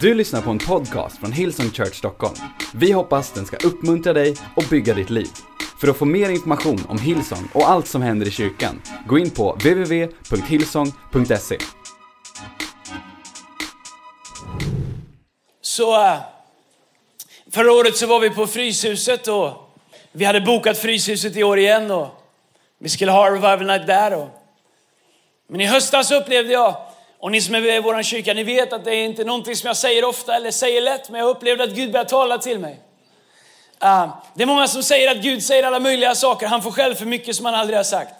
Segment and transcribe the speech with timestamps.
[0.00, 2.34] Du lyssnar på en podcast från Hillsong Church Stockholm.
[2.74, 5.28] Vi hoppas den ska uppmuntra dig och bygga ditt liv.
[5.80, 9.30] För att få mer information om Hillsong och allt som händer i kyrkan, gå in
[9.30, 11.58] på www.hillsong.se.
[15.60, 16.18] Så eh,
[17.50, 19.52] förra året så var vi på Fryshuset och
[20.12, 22.08] vi hade bokat Fryshuset i år igen och
[22.78, 24.14] vi skulle ha Revival Night där.
[24.14, 24.28] Och,
[25.48, 26.85] men i höstas upplevde jag,
[27.26, 29.56] och ni som är med i vår kyrka, ni vet att det är inte någonting
[29.56, 32.58] som jag säger ofta eller säger lätt, men jag upplevde att Gud började tala till
[32.58, 32.80] mig.
[33.84, 36.94] Uh, det är många som säger att Gud säger alla möjliga saker, han får själv
[36.94, 38.14] för mycket som han aldrig har sagt.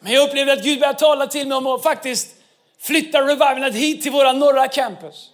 [0.00, 2.36] Men jag upplevde att Gud började tala till mig om att faktiskt
[2.80, 5.30] flytta revivalet hit till våra norra campus.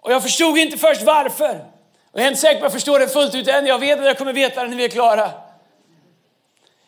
[0.00, 1.64] Och jag förstod inte först varför.
[2.12, 3.66] Och jag är inte säker på att jag förstår det fullt ut än.
[3.66, 5.30] Jag vet att jag kommer veta det när vi är klara.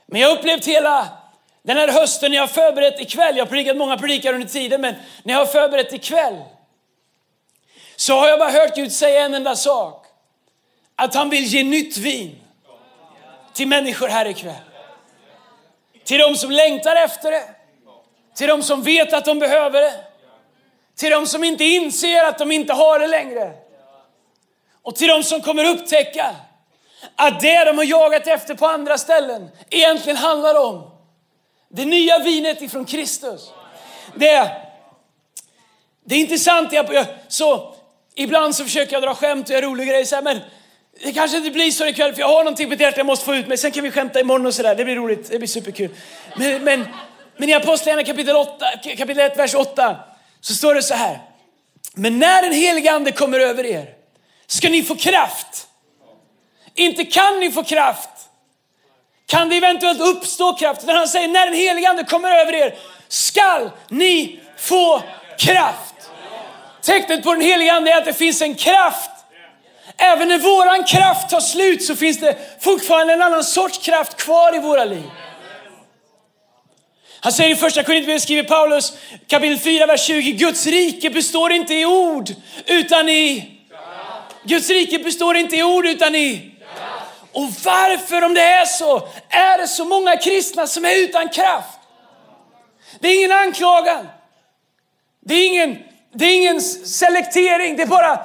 [0.06, 1.23] Men jag har upplevt hela
[1.66, 3.36] den här hösten när jag har förberett ikväll.
[3.36, 6.42] Jag har predikat många predikar under tiden, men när jag har förberett ikväll
[7.96, 10.06] så har jag bara hört Gud säga en enda sak.
[10.96, 12.40] Att han vill ge nytt vin
[13.52, 14.54] till människor här ikväll.
[16.04, 17.44] Till de som längtar efter det.
[18.34, 19.94] Till de som vet att de behöver det.
[20.96, 23.52] Till de som inte inser att de inte har det längre.
[24.82, 26.36] Och till de som kommer upptäcka
[27.16, 30.93] att det de har jagat efter på andra ställen egentligen handlar om
[31.74, 33.50] det nya vinet ifrån Kristus.
[34.14, 34.50] Det,
[36.04, 37.74] det är intressant, jag, så
[38.14, 40.40] ibland så försöker jag dra skämt och göra roliga grejer så här, men
[41.04, 43.34] det kanske inte blir så ikväll för jag har någonting på hjärtat jag måste få
[43.34, 43.58] ut mig.
[43.58, 45.90] Sen kan vi skämta imorgon och sådär, det blir roligt, det blir superkul.
[46.36, 46.88] Men, men,
[47.36, 49.96] men i Apostlagärningarna kapitel, 8, kapitel 1, vers 8
[50.40, 51.18] så står det så här.
[51.94, 53.94] Men när den helige ande kommer över er
[54.46, 55.66] ska ni få kraft.
[56.74, 58.13] Inte kan ni få kraft.
[59.26, 60.86] Kan det eventuellt uppstå kraft?
[60.86, 62.74] När han säger när den helige ande kommer över er
[63.08, 65.02] skall ni få
[65.38, 65.94] kraft.
[66.82, 69.10] Tecknet på den helige ande är att det finns en kraft.
[69.96, 74.56] Även när våran kraft tar slut så finns det fortfarande en annan sorts kraft kvar
[74.56, 75.10] i våra liv.
[77.20, 78.92] Han säger i första Korinthierbrevet skriver Paulus
[79.26, 80.32] kapitel 4, vers 20.
[80.32, 82.30] Guds rike består inte i ord
[82.66, 83.50] utan i...
[84.44, 86.53] Guds rike består inte i ord utan i...
[87.34, 91.78] Och varför, om det är så, är det så många kristna som är utan kraft?
[93.00, 94.08] Det är ingen anklagan.
[95.20, 95.78] Det är ingen,
[96.14, 97.76] det är ingen selektering.
[97.76, 98.18] Det är bara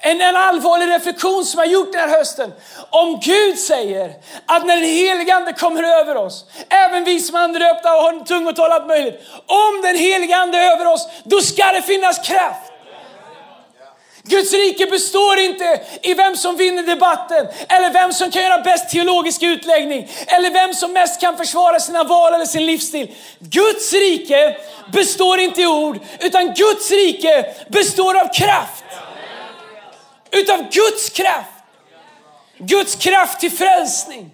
[0.00, 2.52] en, en allvarlig reflektion som jag gjort den här hösten.
[2.90, 4.14] Om Gud säger
[4.46, 8.24] att när den helige Ande kommer över oss, även vi som är andedöpta och har
[8.24, 9.20] tungotal allt möjligt.
[9.46, 12.71] Om den helige Ande är över oss, då ska det finnas kraft.
[14.24, 18.90] Guds rike består inte i vem som vinner debatten, eller vem som kan göra bäst
[18.90, 23.14] teologisk utläggning, eller vem som mest kan försvara sina val eller sin livsstil.
[23.38, 24.56] Guds rike
[24.92, 28.84] består inte i ord, utan Guds rike består av kraft.
[30.30, 31.50] Utav Guds kraft.
[32.58, 34.30] Guds kraft till frälsning.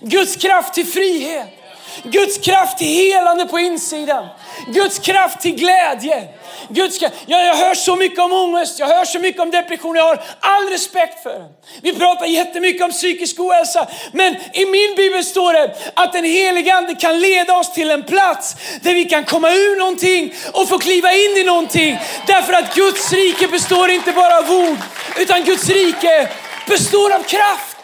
[0.00, 1.57] Guds kraft till frihet.
[2.02, 4.26] Guds kraft till helande på insidan.
[4.66, 6.28] Guds kraft till glädje.
[6.68, 7.14] Guds kraft.
[7.26, 10.22] Jag, jag hör så mycket om ångest, jag hör så mycket om depression, jag har
[10.40, 11.48] all respekt för det.
[11.82, 16.74] Vi pratar jättemycket om psykisk ohälsa, men i min bibel står det att den helige
[16.74, 20.78] Ande kan leda oss till en plats där vi kan komma ur någonting och få
[20.78, 21.98] kliva in i någonting.
[22.26, 24.78] Därför att Guds rike består inte bara av ord,
[25.18, 26.28] utan Guds rike
[26.66, 27.77] består av kraft.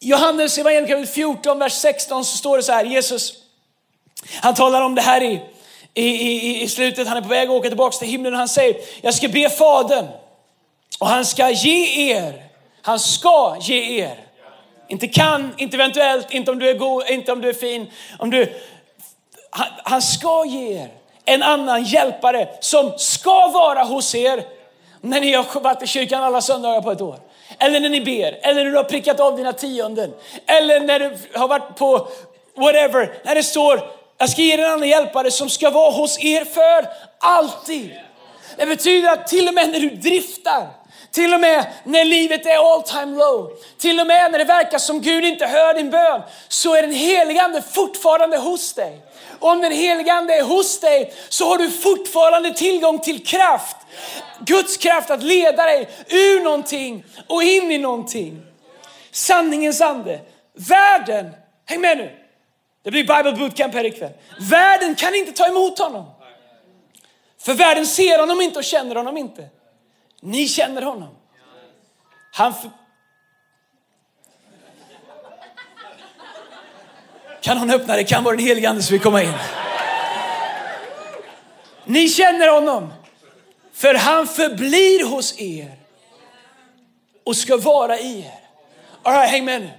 [0.00, 3.32] Johannes evangelium 14, vers 16 så står det så här, Jesus,
[4.42, 5.40] han talar om det här i,
[5.94, 8.48] i, i, i slutet, han är på väg att åka tillbaka till himlen och han
[8.48, 10.06] säger, jag ska be Fadern
[10.98, 12.44] och han ska ge er,
[12.82, 14.26] han ska ge er,
[14.88, 18.30] inte kan, inte eventuellt, inte om du är god, inte om du är fin, om
[18.30, 18.52] du,
[19.50, 20.90] han, han ska ge er
[21.24, 24.55] en annan hjälpare som ska vara hos er
[25.10, 27.18] när ni har varit i kyrkan alla söndagar på ett år.
[27.58, 30.14] Eller när ni ber, eller när du har prickat av dina tionden.
[30.46, 32.08] Eller när du har varit på
[32.56, 33.18] whatever.
[33.24, 36.44] När det står, jag ska ge er en annan hjälpare som ska vara hos er
[36.44, 36.88] för
[37.18, 37.90] alltid.
[38.56, 40.66] Det betyder att till och med när du driftar,
[41.16, 44.78] till och med när livet är all time low, till och med när det verkar
[44.78, 49.00] som Gud inte hör din bön, så är den helige Ande fortfarande hos dig.
[49.38, 53.76] Och om den helige Ande är hos dig så har du fortfarande tillgång till kraft.
[54.40, 58.42] Guds kraft att leda dig ur någonting och in i någonting.
[59.10, 60.20] Sanningens ande.
[60.68, 61.30] Världen,
[61.66, 62.10] häng med nu.
[62.84, 64.12] Det blir Bible bootcamp här ikväll.
[64.40, 66.06] Världen kan inte ta emot honom.
[67.40, 69.48] För världen ser honom inte och känner honom inte.
[70.20, 71.16] Ni känner honom.
[72.32, 72.54] Han
[77.40, 78.04] Kan hon öppna det?
[78.04, 79.32] Kan vara den helige ande som vill komma in.
[81.84, 82.92] Ni känner honom,
[83.72, 85.78] för han förblir hos er
[87.24, 88.40] och ska vara i er.
[89.02, 89.70] All right, häng med nu.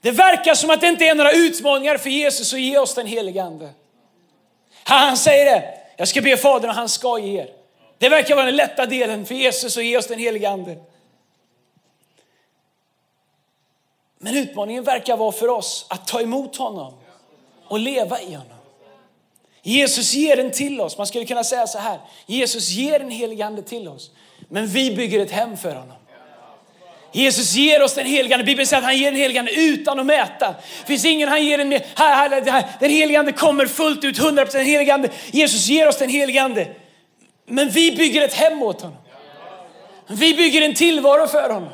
[0.00, 3.06] Det verkar som att det inte är några utmaningar för Jesus att ge oss den
[3.06, 3.70] helige ande.
[4.84, 7.57] Han säger det, jag ska be Fadern och han ska ge er.
[7.98, 10.76] Det verkar vara den lätta delen för Jesus att ge oss den helige ande.
[14.18, 16.94] Men utmaningen verkar vara för oss att ta emot honom
[17.64, 18.58] och leva i honom.
[19.62, 20.98] Jesus ger den till oss.
[20.98, 21.98] Man skulle kunna säga så här.
[22.26, 24.10] Jesus ger den helige ande till oss.
[24.48, 25.96] Men vi bygger ett hem för honom.
[27.12, 28.44] Jesus ger oss den helige Ande.
[28.44, 30.54] Bibeln säger att han ger den helige Ande utan att mäta.
[30.80, 31.82] Det finns ingen han ger den med.
[31.94, 32.64] Här, här, här.
[32.80, 35.08] Den helige Ande kommer fullt ut, 100% den helige Ande.
[35.30, 36.74] Jesus ger oss den helige Ande.
[37.48, 38.96] Men vi bygger ett hem åt honom.
[40.06, 41.72] Vi bygger en tillvaro för honom.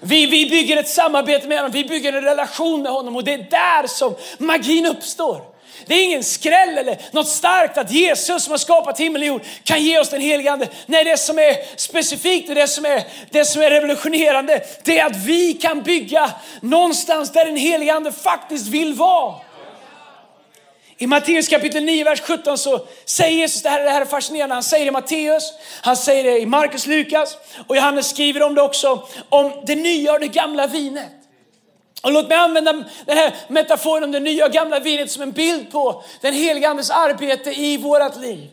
[0.00, 3.32] Vi, vi bygger ett samarbete med honom, vi bygger en relation med honom och det
[3.32, 5.40] är där som magin uppstår.
[5.86, 9.42] Det är ingen skräll eller något starkt att Jesus som har skapat himmel och jord
[9.64, 10.68] kan ge oss den helige Ande.
[10.86, 15.06] Nej, det som är specifikt och det som är, det som är revolutionerande, det är
[15.06, 16.30] att vi kan bygga
[16.60, 19.34] någonstans där den helige Ande faktiskt vill vara.
[21.00, 24.54] I Matteus kapitel 9, vers 17 så säger Jesus det här, det här är fascinerande.
[24.54, 25.52] Han säger det i Matteus,
[25.82, 30.12] han säger det i Markus, Lukas och Johannes skriver om det också, om det nya
[30.12, 31.12] och det gamla vinet.
[32.02, 32.72] Och låt mig använda
[33.06, 36.68] den här metaforen om det nya och gamla vinet som en bild på den Helige
[36.68, 38.50] Andes arbete i vårt liv.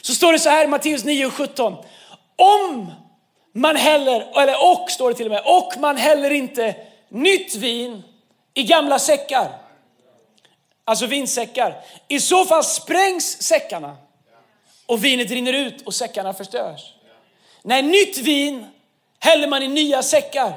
[0.00, 1.76] Så står det så här i Matteus 9 och 17.
[2.36, 2.92] Om
[3.54, 6.74] man häller, eller och står det till och med, och man häller inte
[7.08, 8.02] nytt vin
[8.54, 9.61] i gamla säckar.
[10.84, 11.84] Alltså vinsäckar.
[12.08, 13.96] I så fall sprängs säckarna
[14.86, 16.80] och vinet rinner ut och säckarna förstörs.
[17.62, 18.66] När nytt vin
[19.18, 20.52] häller man i nya säckar.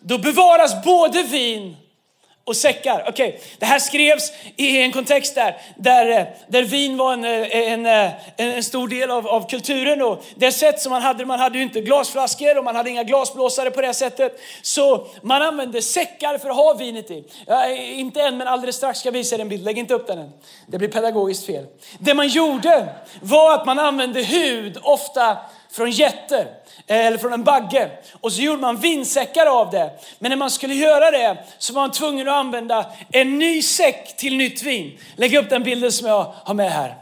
[0.00, 1.76] Då bevaras både vin
[2.46, 3.04] och säckar.
[3.08, 3.40] Okej, okay.
[3.58, 7.86] det här skrevs i en kontext där, där, eh, där vin var en, eh, en,
[7.86, 10.02] eh, en, en stor del av, av, kulturen.
[10.02, 13.02] Och det sätt som man hade, man hade ju inte glasflaskor och man hade inga
[13.02, 14.40] glasblåsare på det sättet.
[14.62, 17.24] Så man använde säckar för att ha vinet i.
[17.46, 19.64] Ja, inte än, men alldeles strax ska jag visa er en bild.
[19.64, 20.32] Lägg inte upp den än.
[20.66, 21.66] Det blir pedagogiskt fel.
[21.98, 22.88] Det man gjorde
[23.22, 25.36] var att man använde hud, ofta
[25.74, 26.46] från jätter
[26.86, 27.90] eh, eller från en bagge.
[28.20, 29.90] Och så gjorde man vinsäckar av det.
[30.18, 34.16] Men när man skulle göra det så var man tvungen att använda en ny säck
[34.16, 34.98] till nytt vin.
[35.16, 36.94] Lägg upp den bilden som jag har med här.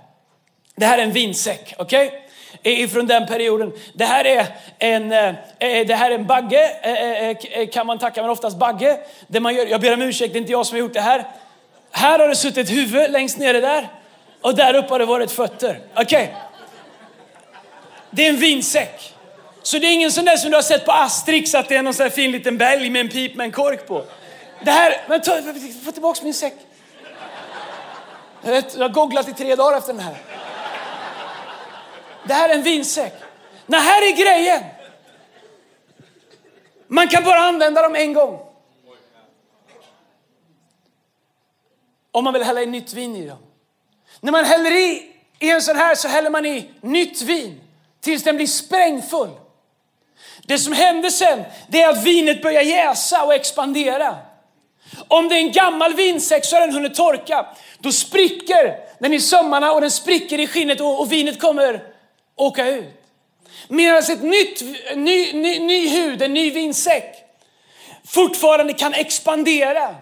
[0.77, 2.07] Det här är en vinsäck, okej?
[2.07, 2.19] Okay?
[2.63, 3.73] ifrån den perioden.
[3.95, 4.47] Det här är
[4.79, 5.29] en, eh,
[5.59, 8.99] eh, det här är en bagge, kan man tacka, men oftast bagge.
[9.27, 11.01] Det man gör, jag ber om ursäkt, det är inte jag som har gjort det
[11.01, 11.25] här.
[11.91, 13.89] Här har det suttit huvud längst nere där
[14.41, 15.81] och där uppe har det varit fötter.
[15.95, 16.03] Okej.
[16.03, 16.52] Okay.
[18.15, 19.15] Det är en vinsäck.
[19.63, 21.83] Så det är ingen sån där som du har sett på Asterix, att det är
[21.83, 24.05] någon sån här fin liten bälg med en pip med en kork på.
[24.65, 25.43] Det här, men ta,
[25.85, 26.55] få tillbaka min säck.
[28.43, 30.17] Jag, jag har googlat i tre dagar efter den här.
[32.27, 33.15] Det här är en vinsäck.
[33.67, 34.63] Nej, här är grejen.
[36.87, 38.41] Man kan bara använda dem en gång.
[42.11, 43.39] Om man vill hälla i nytt vin i dem.
[44.21, 47.61] När man häller i, i en sån här så häller man i nytt vin
[48.03, 49.31] tills den blir sprängfull.
[50.43, 54.17] Det som händer sen, det är att vinet börjar jäsa och expandera.
[55.09, 57.47] Om det är en gammal vinsäck så har den hunnit torka.
[57.79, 61.83] Då spricker den i sömmarna och den spricker i skinnet och, och vinet kommer
[62.37, 63.03] åka ut.
[63.69, 64.63] Medan ett nytt,
[64.97, 67.17] ny, ny, ny hud, en ny vinsäck,
[68.07, 69.95] fortfarande kan expandera.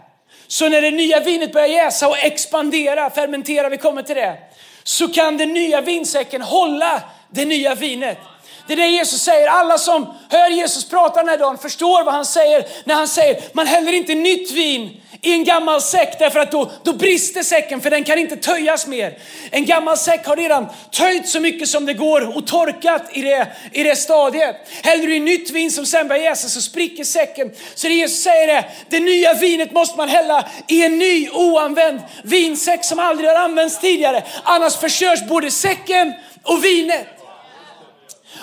[0.46, 4.38] Så när det nya vinet börjar jäsa och expandera, fermentera, vi kommer till det,
[4.82, 8.18] så kan den nya vinsäcken hålla det nya vinet.
[8.66, 9.48] Det är det Jesus säger.
[9.48, 13.42] Alla som hör Jesus prata den här dagen förstår vad han säger när han säger
[13.52, 17.80] man häller inte nytt vin i en gammal säck därför att då, då brister säcken
[17.80, 19.18] för den kan inte töjas mer.
[19.50, 23.46] En gammal säck har redan töjt så mycket som det går och torkat i det,
[23.72, 24.56] i det stadiet.
[24.82, 27.50] Häller du i nytt vin som sen börjar jäsa så spricker säcken.
[27.74, 32.00] Så det Jesus säger är, det nya vinet måste man hälla i en ny oanvänd
[32.22, 34.24] vinsäck som aldrig har använts tidigare.
[34.42, 37.19] Annars förstörs både säcken och vinet.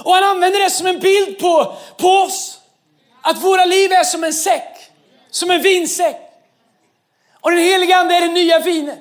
[0.04, 2.60] Och han använder det som en bild på, på oss.
[3.22, 4.92] Att våra liv är som en säck,
[5.30, 6.18] som en vinsäck.
[7.42, 9.00] Och den heliga ande är det nya vinet.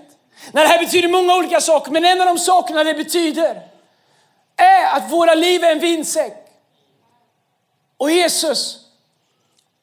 [0.53, 3.63] När det här betyder många olika saker, men en av de sakerna det betyder
[4.57, 6.33] är att våra liv är en vinsäck.
[7.97, 8.79] Och Jesus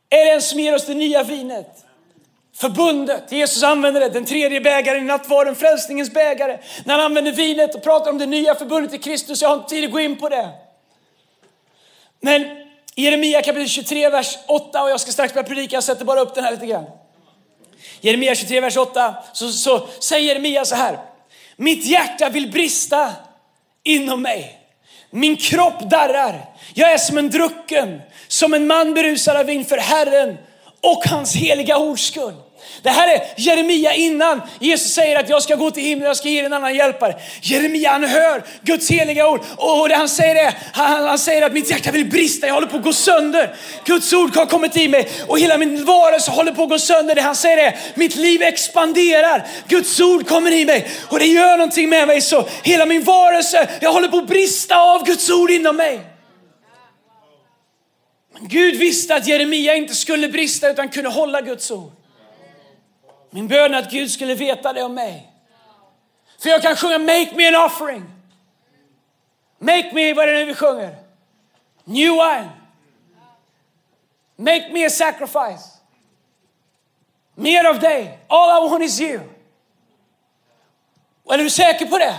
[0.10, 1.86] är den som ger oss det nya vinet.
[2.56, 6.60] Förbundet, Jesus använder det, den tredje bägaren i nattvarden, frälsningens bägare.
[6.86, 9.70] När han använder vinet och pratar om det nya förbundet i Kristus, jag har inte
[9.70, 10.50] tid att gå in på det.
[12.26, 12.46] Men
[12.96, 16.36] Jeremia kapitel 23, vers 8 och jag ska strax börja predika, jag sätter bara upp
[16.36, 16.86] den här lite grann.
[18.02, 21.00] Jeremia 23, vers 8, så, så säger Jeremia så här.
[21.56, 23.14] Mitt hjärta vill brista
[23.84, 24.60] inom mig.
[25.10, 26.46] Min kropp darrar.
[26.74, 30.38] Jag är som en drucken, som en man berusad av vin för Herren
[30.82, 32.36] och hans heliga ords skull.
[32.82, 36.30] Det här är Jeremia innan Jesus säger att jag ska gå till himlen, jag ska
[36.30, 37.16] ge er en annan hjälpare.
[37.42, 41.54] Jeremia han hör Guds heliga ord och det han säger är, han, han säger att
[41.54, 43.56] mitt hjärta vill brista, jag håller på att gå sönder.
[43.86, 47.16] Guds ord har kommit i mig och hela min varelse håller på att gå sönder.
[47.16, 49.48] Det han säger är, mitt liv expanderar.
[49.68, 53.70] Guds ord kommer i mig och det gör någonting med mig så hela min varelse,
[53.82, 56.00] jag håller på att brista av Guds ord inom mig.
[58.34, 61.92] Men Gud visste att Jeremia inte skulle brista utan kunde hålla Guds ord.
[63.34, 65.32] Min bön är att Gud skulle veta det om mig.
[66.40, 68.04] För jag kan sjunga Make me an offering.
[69.58, 70.96] Make me, vad är det nu vi sjunger?
[71.84, 72.50] New wine.
[74.36, 75.70] Make me a sacrifice.
[77.36, 78.20] Mer av dig.
[78.28, 79.20] All I want is you.
[81.24, 82.16] Och är du säker på det?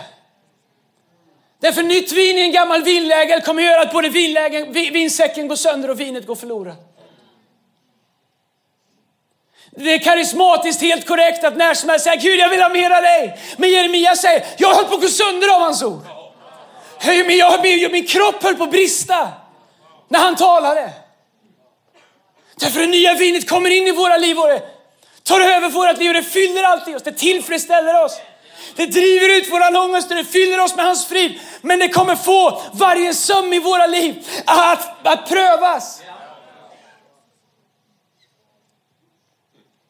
[1.59, 5.91] Därför nytt vin i en gammal vinlägel kommer göra att både vinlägen, vinsäcken går sönder
[5.91, 6.94] och vinet går förlorat.
[9.77, 12.91] Det är karismatiskt helt korrekt att när som helst säga Gud jag vill ha mer
[12.91, 13.39] av dig.
[13.57, 16.03] Men Jeremia säger, jag höll på att gå sönder av hans ord.
[17.29, 19.29] Jag, min, min kropp höll på att brista
[20.09, 20.91] när han talade.
[22.57, 24.63] Därför det nya vinet kommer in i våra liv och det
[25.23, 28.21] tar över vårt liv och det fyller allt i oss, det tillfredsställer oss.
[28.77, 31.41] Det driver ut våra ångest och det fyller oss med hans frid.
[31.61, 36.01] Men det kommer få varje söm i våra liv att, att prövas.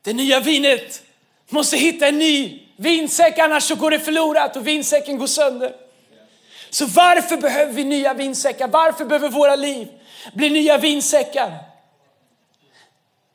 [0.04, 1.02] Det nya vinet
[1.49, 5.73] måste hitta en ny vinsäck, annars så går det förlorat och vinsäcken går sönder.
[6.70, 8.68] Så varför behöver vi nya vinsäckar?
[8.68, 9.88] Varför behöver våra liv
[10.34, 11.52] bli nya vinsäckar?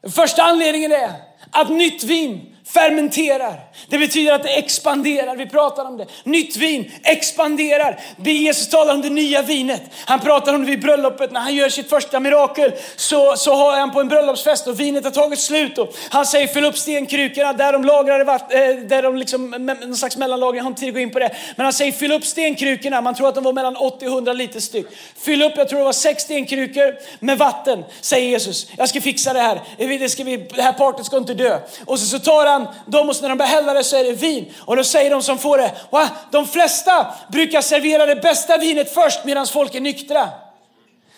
[0.01, 1.13] Den första anledningen är
[1.51, 3.59] att nytt vin fermenterar.
[3.89, 5.35] Det betyder att det expanderar.
[5.35, 6.05] Vi pratar om det.
[6.23, 7.99] Nytt vin expanderar.
[8.23, 9.81] Jesus talar om det nya vinet.
[10.05, 11.31] Han pratar om det vid bröllopet.
[11.31, 15.03] När han gör sitt första mirakel så, så har han på en bröllopsfest och vinet
[15.03, 15.77] har tagit slut.
[15.77, 19.95] Och han säger fyll upp stenkrukorna där de lagrar vatten, eh, där de liksom, någon
[19.95, 20.57] slags mellanlagring.
[20.57, 21.35] Jag har inte tid att gå in på det.
[21.55, 23.01] Men han säger fyll upp stenkrukorna.
[23.01, 24.88] Man tror att de var mellan 80 och 100 liter styck.
[25.19, 28.67] Fyll upp, jag tror det var sex stenkrukor med vatten, säger Jesus.
[28.77, 29.61] Jag ska fixa det här.
[29.77, 31.59] Det, ska vi, det här partet ska inte dö.
[31.85, 34.11] Och så, så tar han dem och när de börjar hälla det så är det
[34.11, 34.53] vin.
[34.59, 36.09] Och då säger de som får det, Va?
[36.31, 40.29] de flesta brukar servera det bästa vinet först medan folk är nyktra.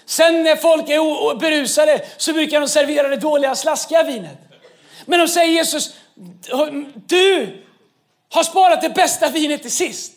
[0.05, 4.37] Sen när folk är berusade så brukar de servera det dåliga slaskiga vinet.
[5.05, 5.93] Men de säger Jesus,
[7.05, 7.63] du
[8.33, 10.13] har sparat det bästa vinet till sist.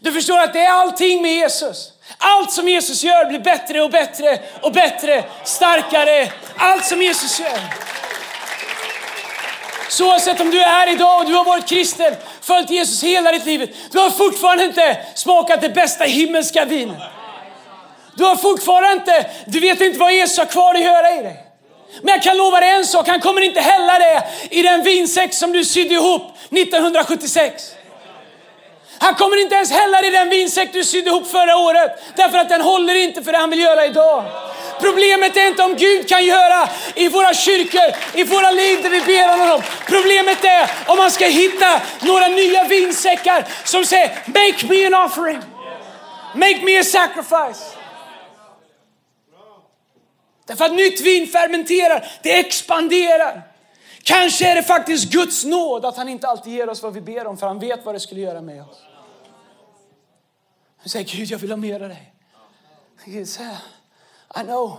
[0.00, 1.92] Du förstår att det är allting med Jesus.
[2.18, 6.32] Allt som Jesus gör blir bättre och bättre och bättre, starkare.
[6.56, 7.60] Allt som Jesus gör.
[9.90, 13.32] Så oavsett om du är här idag och du har varit kristen, följt Jesus hela
[13.32, 16.96] ditt liv, du har fortfarande inte smakat det bästa himmelska vinet.
[18.14, 21.46] Du har fortfarande inte, du vet inte vad Jesus har kvar att göra i dig.
[22.02, 25.34] Men jag kan lova dig en sak, han kommer inte hälla det i den vinsäck
[25.34, 27.72] som du sydde ihop 1976.
[29.02, 31.90] Han kommer inte ens hälla det i den vinsäck du sydde ihop förra året.
[32.16, 34.24] Därför att den håller inte för det han vill göra idag.
[34.80, 39.00] Problemet är inte om Gud kan göra i våra kyrkor, i våra liv där vi
[39.00, 39.62] ber honom.
[39.86, 45.40] Problemet är om man ska hitta några nya vinsäckar som säger Make me an offering.
[46.34, 47.76] Make me a sacrifice.
[50.46, 53.42] Därför att nytt vin fermenterar, det expanderar.
[54.02, 57.26] Kanske är det faktiskt Guds nåd att han inte alltid ger oss vad vi ber
[57.26, 58.89] om för han vet vad det skulle göra med oss.
[60.82, 62.14] Du säger Gud jag vill ha mer av dig.
[63.04, 63.58] Gud säger
[64.40, 64.78] i know.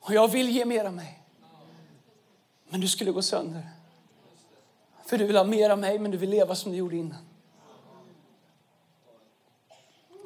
[0.00, 1.18] Och jag vill ge mer av mig.
[2.68, 3.68] Men du skulle gå sönder.
[5.06, 7.18] För du vill ha mer av mig, men du vill leva som du gjorde innan.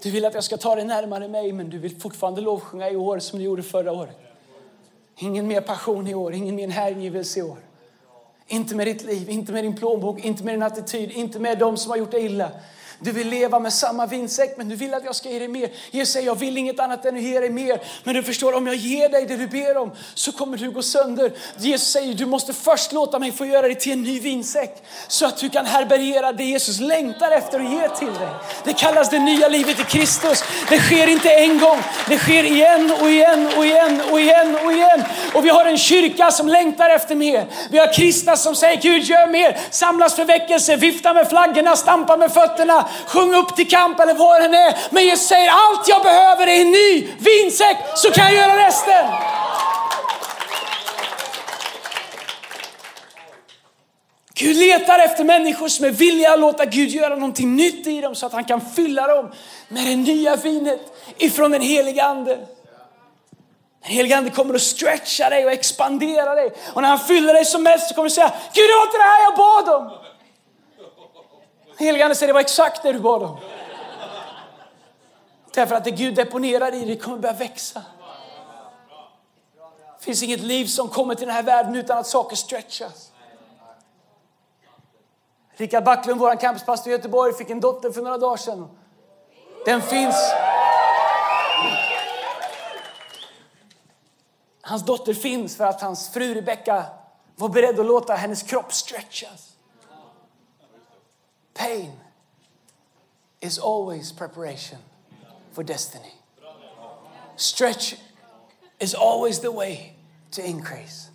[0.03, 2.97] Du vill att jag ska ta dig närmare mig, men du vill fortfarande lovsjunga i
[2.97, 4.19] år som du gjorde förra året.
[5.17, 7.59] Ingen mer passion i år, ingen mer hängivelse i år.
[8.47, 11.77] Inte med ditt liv, inte med din plånbok, inte med din attityd, inte med dem
[11.77, 12.51] som har gjort dig illa.
[13.05, 15.69] Du vill leva med samma vinsäck men du vill att jag ska ge dig mer.
[15.91, 17.81] Jesus säger jag vill inget annat än att ge dig mer.
[18.05, 20.83] Men du förstår om jag ger dig det du ber om så kommer du gå
[20.83, 21.33] sönder.
[21.59, 24.83] Jesus säger du måste först låta mig få göra dig till en ny vinsäck.
[25.09, 28.29] Så att du kan härbärgera det Jesus längtar efter att ge till dig.
[28.65, 30.45] Det kallas det nya livet i Kristus.
[30.69, 31.79] Det sker inte en gång.
[32.09, 35.05] Det sker igen och igen och igen och igen och igen.
[35.35, 37.47] Och vi har en kyrka som längtar efter mer.
[37.71, 39.59] Vi har kristna som säger Gud gör mer.
[39.71, 44.51] Samlas för väckelse, vifta med flaggorna, stampa med fötterna sjung upp till kamp eller vad
[44.51, 44.79] det är.
[44.91, 49.07] Men Jesus säger allt jag behöver är en ny vinsäck så kan jag göra resten.
[54.37, 58.15] Gud letar efter människor som är villiga att låta Gud göra någonting nytt i dem
[58.15, 59.33] så att han kan fylla dem
[59.69, 60.81] med det nya vinet
[61.19, 62.35] ifrån den heliga Ande.
[62.35, 62.47] Den
[63.93, 66.53] heliga Ande kommer att stretcha dig och expandera dig.
[66.73, 68.99] Och när han fyller dig som mest så kommer du säga, Gud det var inte
[68.99, 70.14] det här jag bad om.
[71.79, 73.37] Den Ande säger, det var exakt det du bad om.
[75.55, 77.83] Därför att det Gud deponerar i dig kommer börja växa.
[79.99, 83.13] Det finns inget liv som kommer till den här världen utan att saker stretchas.
[85.57, 88.69] Rickard Backlund, vår campuspastor i Göteborg, fick en dotter för några dagar sedan.
[89.65, 90.17] Den finns.
[94.61, 96.85] Hans dotter finns för att hans fru Rebecka
[97.37, 99.54] var beredd att låta hennes kropp stretchas.
[101.55, 101.93] Pain
[103.41, 104.79] is always preparation
[105.53, 106.13] for destiny.
[107.37, 107.95] Stretch
[108.81, 109.93] is always the way
[110.31, 111.11] to increase.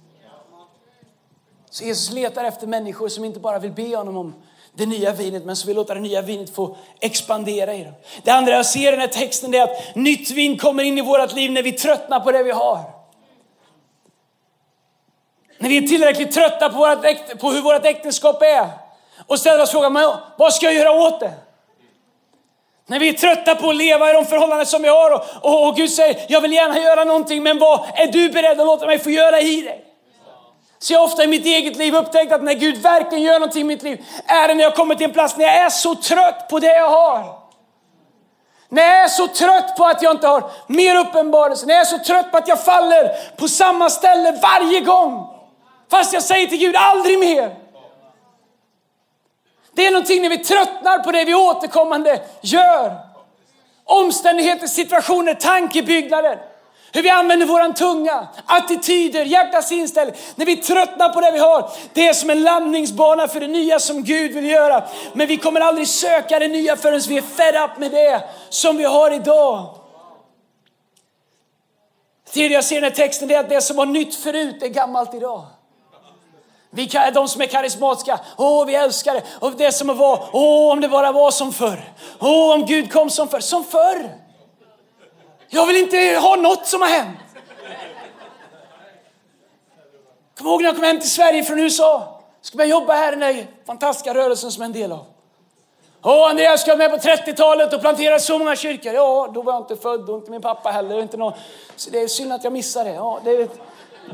[1.70, 4.34] Så Jesus letar efter människor som inte bara vill be honom om
[4.74, 7.94] det nya vinet, men som vill låta det nya vinet få expandera i dem.
[8.24, 11.02] Det andra jag ser i den här texten är att nytt vin kommer in i
[11.02, 12.84] vårt liv när vi tröttnar på det vi har.
[15.58, 18.70] När vi är tillräckligt trötta på, vårat, på hur vårt äktenskap är
[19.28, 21.34] och ställer oss frågan, vad ska jag göra åt det?
[22.88, 25.68] När vi är trötta på att leva i de förhållanden som vi har och, och,
[25.68, 28.86] och Gud säger, jag vill gärna göra någonting, men vad är du beredd att låta
[28.86, 29.86] mig få göra i dig?
[30.80, 33.62] Så jag har ofta i mitt eget liv upptäckt att när Gud verkligen gör någonting
[33.62, 35.96] i mitt liv är det när jag kommer till en plats när jag är så
[35.96, 37.40] trött på det jag har.
[38.70, 41.86] När jag är så trött på att jag inte har mer uppenbarelse, när jag är
[41.86, 45.28] så trött på att jag faller på samma ställe varje gång.
[45.92, 47.56] Fast jag säger till Gud, aldrig mer.
[49.80, 52.98] Det är någonting när vi tröttnar på det vi återkommande gör.
[53.84, 56.42] Omständigheter, situationer, tankebyggnader.
[56.94, 60.16] Hur vi använder våran tunga, attityder, hjärtats inställning.
[60.36, 61.72] När vi tröttnar på det vi har.
[61.94, 64.84] Det är som en landningsbana för det nya som Gud vill göra.
[65.14, 68.78] Men vi kommer aldrig söka det nya förrän vi är fed up med det som
[68.78, 69.76] vi har idag.
[72.26, 74.64] Det tredje jag ser i den här texten är att det som var nytt förut
[74.64, 75.46] är gammalt idag.
[76.72, 79.24] Vi, de som är karismatiska, åh vi älskar det.
[79.40, 81.94] Och det som var, åh om det bara var som förr.
[82.20, 83.40] Åh om Gud kom som förr.
[83.40, 84.16] Som förr!
[85.48, 87.18] Jag vill inte ha något som har hänt.
[90.38, 92.22] Kom ihåg när jag kom hem till Sverige från USA.
[92.42, 95.06] Ska börja jobba här i den fantastiska rörelsen som är en del av.
[96.04, 98.94] Åh Andreas, ska med på 30-talet och plantera så många kyrkor.
[98.94, 101.02] Ja, då var jag inte född och inte min pappa heller.
[101.02, 101.34] Inte någon...
[101.76, 102.96] Så det är synd att jag missade det.
[102.96, 103.48] Ja, det är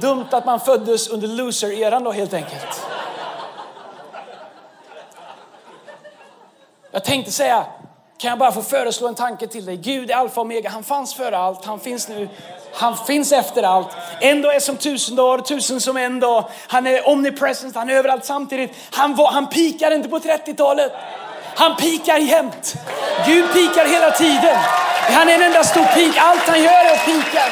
[0.02, 2.86] dumt att man föddes under loser-eran då helt enkelt.
[6.92, 7.66] Jag tänkte säga,
[8.18, 9.78] kan jag bara få föreslå en tanke till dig?
[9.78, 12.30] Gud är alfa och omega, han fanns före allt, han finns nu,
[12.74, 13.88] han finns efter allt.
[14.20, 16.50] En dag är som tusen dagar, tusen som en dag.
[16.68, 18.72] Han är omnipresent, han är överallt samtidigt.
[18.92, 20.92] Han, var, han pikar inte på 30-talet.
[21.56, 22.76] Han pikar jämt.
[23.26, 24.56] Gud pikar hela tiden.
[25.10, 26.18] Han är en enda stor pik.
[26.18, 27.44] Allt han gör är att pika.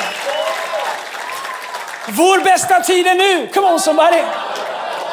[2.10, 3.48] Vår bästa tid är nu.
[3.48, 4.22] Come on somebody.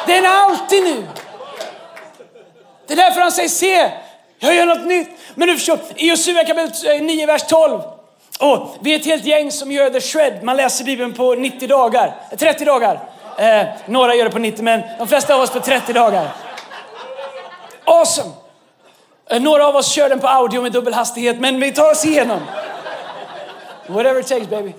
[0.07, 1.07] Den är alltid nu.
[2.87, 3.91] Det är därför han säger se,
[4.39, 5.09] jag gör något nytt.
[5.35, 7.81] Men du förstår, i Josua kapitel eh, 9, vers 12.
[8.39, 10.43] Och vi är ett helt gäng som gör the shred.
[10.43, 12.99] Man läser Bibeln på 90 dagar, eh, 30 dagar.
[13.37, 16.29] Eh, några gör det på 90, men de flesta av oss på 30 dagar.
[17.85, 18.31] Awesome!
[19.29, 22.05] Eh, några av oss kör den på audio med dubbel hastighet, men vi tar oss
[22.05, 22.39] igenom.
[23.87, 24.73] Whatever it takes baby.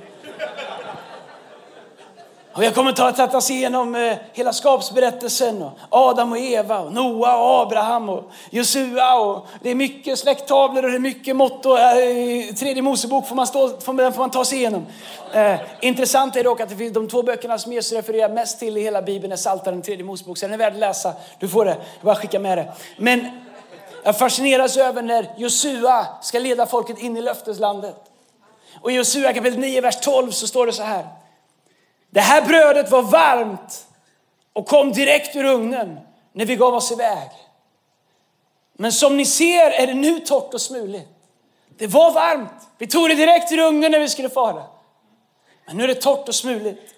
[2.55, 5.63] Och jag kommer att ta oss igenom eh, hela skapsberättelsen.
[5.63, 9.15] Och Adam och Eva, och Noa och Abraham och Josua.
[9.19, 11.77] Och det är mycket släkttavlor och det är mycket motto.
[11.77, 14.87] Eh, tredje Mosebok får man, stå, får, får man ta sig igenom.
[15.33, 18.77] Eh, intressant är dock att det finns de två böckerna som Jesus refererar mest till
[18.77, 20.39] i hela Bibeln är Psaltaren och tredje Mosebok.
[20.39, 21.13] Så den är värd att läsa.
[21.39, 21.71] Du får det.
[21.71, 22.73] Jag bara skicka med det.
[22.97, 23.27] Men
[24.03, 27.97] jag fascineras över när Josua ska leda folket in i löfteslandet.
[28.81, 31.22] Och i Josua kapitel 9, vers 12 så står det så här.
[32.15, 33.87] Det här brödet var varmt
[34.53, 35.99] och kom direkt ur ugnen
[36.33, 37.29] när vi gav oss iväg.
[38.77, 41.09] Men som ni ser är det nu torrt och smuligt.
[41.79, 42.69] Det var varmt.
[42.79, 44.63] Vi tog det direkt ur ugnen när vi skulle fara.
[45.67, 46.95] Men nu är det torrt och smuligt.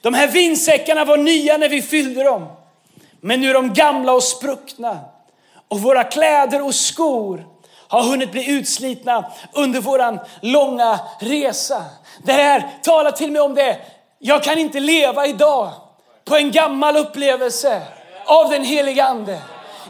[0.00, 2.46] De här vinsäckarna var nya när vi fyllde dem.
[3.20, 5.00] Men nu är de gamla och spruckna.
[5.68, 7.46] Och våra kläder och skor
[7.88, 11.84] har hunnit bli utslitna under våran långa resa.
[12.24, 13.78] Det här talar till mig om det
[14.24, 15.72] jag kan inte leva idag
[16.24, 17.82] på en gammal upplevelse
[18.24, 19.38] av den heliga Ande.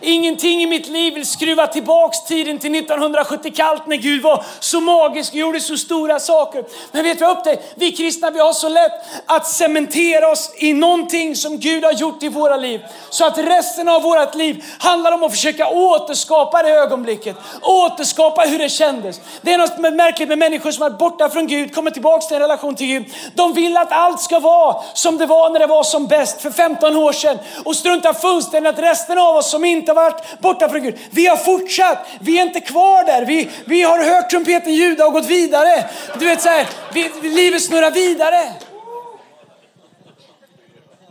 [0.02, 4.80] Ingenting i mitt liv vill skruva tillbaks tiden till 1970 kallt när Gud var så
[4.80, 6.64] magisk och gjorde så stora saker.
[6.92, 7.62] Men vet du vad dig?
[7.74, 8.92] Vi kristna vi har så lätt
[9.26, 12.80] att cementera oss i någonting som Gud har gjort i våra liv.
[13.10, 17.36] Så att resten av vårt liv handlar om att försöka återskapa det ögonblicket.
[17.62, 19.20] Återskapa hur det kändes.
[19.42, 22.42] Det är något märkligt med människor som är borta från Gud, kommer tillbaks till en
[22.42, 23.04] relation till Gud.
[23.34, 26.50] De vill att allt ska vara som det var när det var som bäst för
[26.50, 30.68] 15 år sedan och struntar fullständigt att resten av oss som inte har varit borta
[30.68, 32.06] från Gud, vi har fortsatt.
[32.20, 33.24] Vi är inte kvar där.
[33.24, 35.90] Vi, vi har hört trumpeten ljuda och gått vidare.
[36.18, 38.52] Du vet så här, vi, livet snurrar vidare.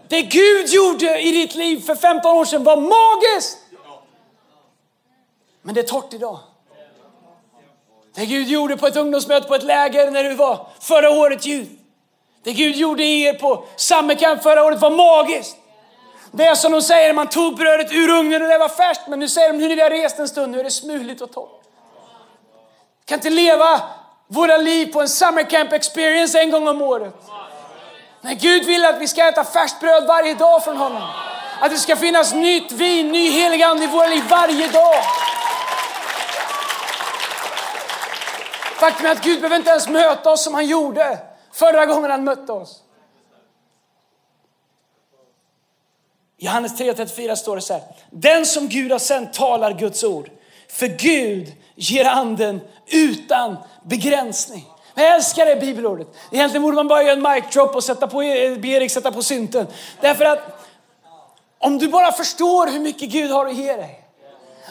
[0.08, 3.58] Det Gud gjorde i ditt liv för 15 år sedan var magiskt.
[5.62, 6.40] Men det är torrt idag.
[8.16, 11.70] Det Gud gjorde på ett ungdomsmöte på ett läger när du var förra året ljud.
[12.44, 15.58] Det Gud gjorde i er på Summercamp förra året var magiskt.
[16.32, 19.20] Det är som de säger, man tog brödet ur ugnen och det var färskt, men
[19.20, 21.32] nu säger de, nu när vi har rest en stund, nu är det smuligt och
[21.32, 21.62] torrt.
[23.00, 23.82] Vi kan inte leva
[24.28, 27.16] våra liv på en summer camp experience en gång om året.
[28.22, 31.04] Nej, Gud vill att vi ska äta färskt bröd varje dag från honom.
[31.62, 35.04] Att det ska finnas nytt vin, ny helig ande i våra liv varje dag.
[38.76, 41.18] Faktum är att Gud behöver inte ens möta oss som han gjorde
[41.54, 42.82] förra gången han mötte oss.
[46.44, 47.82] Johannes 3.34 står det så här.
[48.10, 50.30] Den som Gud har sänt talar Guds ord.
[50.68, 54.66] För Gud ger anden utan begränsning.
[54.96, 56.08] Jag älskar det bibelordet.
[56.32, 59.12] Egentligen borde man bara göra en mic drop och sätta på, eh, be Erik sätta
[59.12, 59.68] på synten.
[60.02, 60.68] Därför att
[61.60, 64.00] om du bara förstår hur mycket Gud har att ge dig.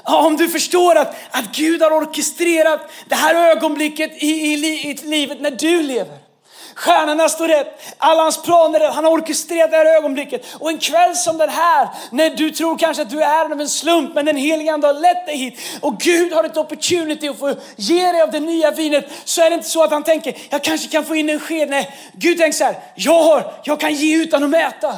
[0.04, 4.52] Om du förstår att, att Gud har orkestrerat det här ögonblicket i, i,
[4.90, 6.29] i livet när du lever.
[6.74, 10.46] Stjärnorna står rätt, alla hans planer rätt, Han har orkestrerat det här ögonblicket.
[10.58, 13.60] Och en kväll som den här, när du tror kanske att du är här av
[13.60, 17.28] en slump, men den helige Ande har lett dig hit och Gud har ett opportunity
[17.28, 20.02] att få ge dig av det nya vinet, så är det inte så att han
[20.02, 21.70] tänker, jag kanske kan få in en sked.
[21.70, 24.94] Nej, Gud tänker så här, jag, har, jag kan ge utan att mäta.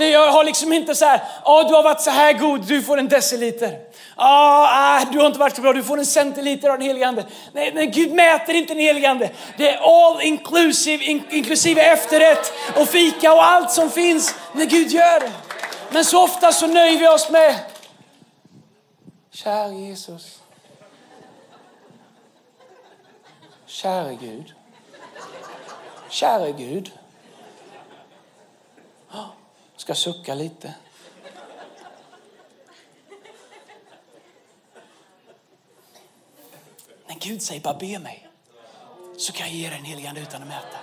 [0.00, 2.82] Det jag har liksom inte så här, ja du har varit så här god, du
[2.82, 3.78] får en deciliter.
[4.16, 7.26] Ah, du har inte varit så bra, du får en centiliter av den helige Ande.
[7.52, 9.30] Nej, nej, Gud mäter inte den helige Ande.
[9.56, 14.90] Det är all inclusive, in, inklusive efterrätt och fika och allt som finns när Gud
[14.90, 15.32] gör det.
[15.90, 17.54] Men så ofta så nöjer vi oss med,
[19.32, 20.38] kära Jesus.
[23.66, 24.54] Kära Gud.
[26.08, 26.90] Kära Gud.
[29.80, 30.74] Jag ska sucka lite.
[37.06, 38.28] Men Gud säger bara be mig
[39.16, 40.78] så kan jag ge dig en helig ande utan att mäta.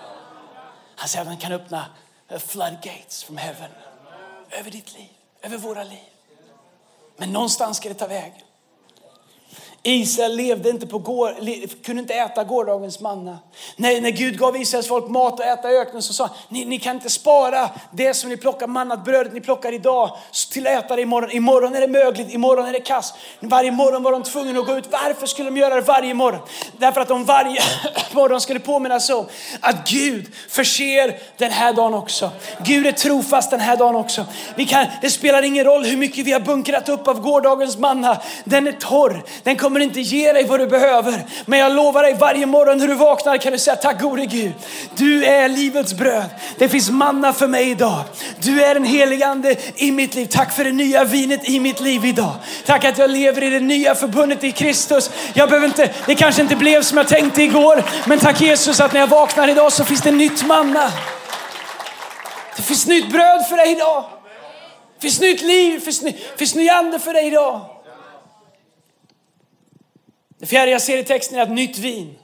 [0.96, 1.86] Han säger att han kan öppna
[2.28, 3.72] eh, floodgates from heaven
[4.50, 5.10] över ditt liv,
[5.42, 6.10] över våra liv.
[7.18, 8.47] Men någonstans ska det ta vägen.
[9.84, 11.36] Israel levde inte på går,
[11.84, 13.40] kunde inte äta gårdagens manna.
[13.76, 16.66] När, när Gud gav Israels folk mat att äta i öknen så sa han, ni,
[16.66, 20.18] ni kan inte spara det som ni plockar, mannat brödet ni plockar idag
[20.52, 21.32] till att äta det imorgon.
[21.32, 23.14] Imorgon är det mögligt, imorgon är det kass.
[23.40, 24.86] Varje morgon var de tvungna att gå ut.
[24.92, 26.40] Varför skulle de göra det varje morgon?
[26.78, 27.62] Därför att de varje
[28.12, 29.26] morgon skulle påminna sig om
[29.60, 32.32] att Gud förser den här dagen också.
[32.66, 34.26] Gud är trofast den här dagen också.
[34.56, 38.22] Vi kan, det spelar ingen roll hur mycket vi har bunkrat upp av gårdagens manna.
[38.44, 41.26] Den är torr, den kommer kommer inte ge dig vad du behöver.
[41.46, 44.54] Men jag lovar dig, varje morgon när du vaknar kan du säga tack gode Gud.
[44.96, 46.30] Du är livets bröd.
[46.58, 48.04] Det finns manna för mig idag.
[48.42, 50.26] Du är den heligande i mitt liv.
[50.26, 52.34] Tack för det nya vinet i mitt liv idag.
[52.66, 55.10] Tack att jag lever i det nya förbundet i Kristus.
[55.34, 57.84] Jag behöver inte, det kanske inte blev som jag tänkte igår.
[58.06, 60.92] Men tack Jesus att när jag vaknar idag så finns det nytt manna.
[62.56, 64.06] Det finns nytt bröd för dig idag.
[64.96, 67.77] Det finns nytt liv, det finns, ny, finns ny ande för dig idag.
[70.38, 72.20] Det fjärde jag ser i texten är att nytt vin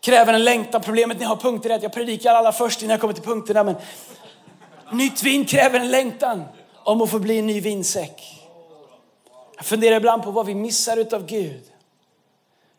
[0.00, 0.82] kräver en längtan.
[0.82, 3.22] Problemet när jag har punkter är att jag predikar alla först innan jag kommer till
[3.22, 3.64] punkterna.
[3.64, 3.76] Men
[4.92, 6.44] nytt vin kräver en längtan
[6.74, 8.22] om att få bli en ny vinsäck.
[9.56, 11.62] Jag funderar ibland på vad vi missar utav Gud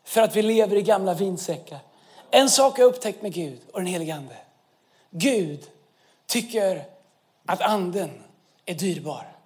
[0.03, 1.79] för att vi lever i gamla vinsäckar.
[2.31, 4.37] En sak har jag upptäckt med Gud och den helige Ande.
[5.09, 5.63] Gud
[6.25, 6.85] tycker
[7.45, 8.09] att anden
[8.65, 9.36] är dyrbar.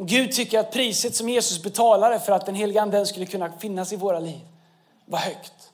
[0.00, 3.58] Och Gud tycker att priset som Jesus betalade för att den helige Anden skulle kunna
[3.58, 4.40] finnas i våra liv
[5.04, 5.72] var högt.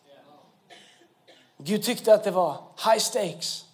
[1.59, 3.65] Gud tyckte att det var high stakes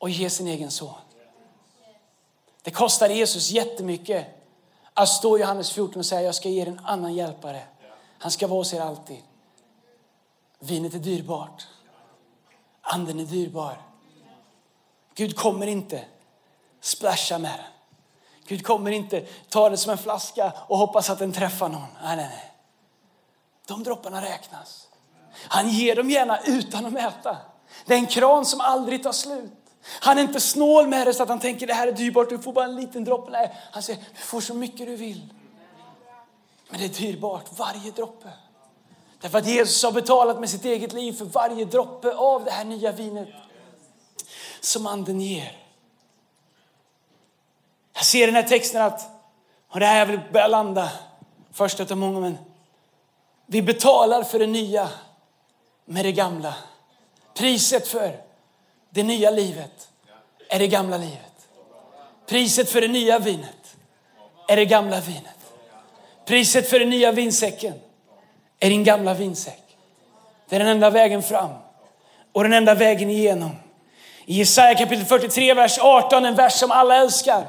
[0.00, 0.94] att ge sin egen son.
[2.62, 4.26] Det kostade Jesus jättemycket
[4.94, 7.62] att stå i Johannes 14 och säga jag ska ge er en annan hjälpare.
[8.18, 9.22] Han ska vara hos er alltid.
[10.58, 11.66] Vinet är dyrbart.
[12.80, 13.82] Anden är dyrbar.
[15.14, 16.04] Gud kommer inte
[16.80, 17.75] splasha med den.
[18.46, 21.86] Gud kommer inte ta det som en flaska och hoppas att den träffar någon.
[22.02, 22.52] Nej, nej, nej.
[23.66, 24.88] De dropparna räknas.
[25.48, 27.36] Han ger dem gärna utan att mäta.
[27.86, 29.52] Det är en kran som aldrig tar slut.
[30.00, 32.38] Han är inte snål med det så att han tänker det här är dyrbart, du
[32.38, 33.30] får bara en liten droppe.
[33.30, 35.34] Nej, han säger du får så mycket du vill.
[36.68, 38.28] Men det är dyrbart, varje droppe.
[39.20, 42.64] Därför att Jesus har betalat med sitt eget liv för varje droppe av det här
[42.64, 43.28] nya vinet
[44.60, 45.65] som anden ger.
[47.96, 49.00] Jag ser i den här texten att,
[49.68, 50.90] och det här jag vill börja landa,
[51.52, 52.38] först utav många, men
[53.46, 54.88] vi betalar för det nya
[55.84, 56.54] med det gamla.
[57.34, 58.16] Priset för
[58.90, 59.88] det nya livet
[60.48, 61.48] är det gamla livet.
[62.26, 63.76] Priset för det nya vinet
[64.48, 65.52] är det gamla vinet.
[66.24, 67.74] Priset för den nya vinsäcken
[68.60, 69.62] är din gamla vinsäck.
[70.48, 71.50] Det är den enda vägen fram
[72.32, 73.50] och den enda vägen igenom.
[74.24, 77.46] I Jesaja kapitel 43, vers 18, en vers som alla älskar.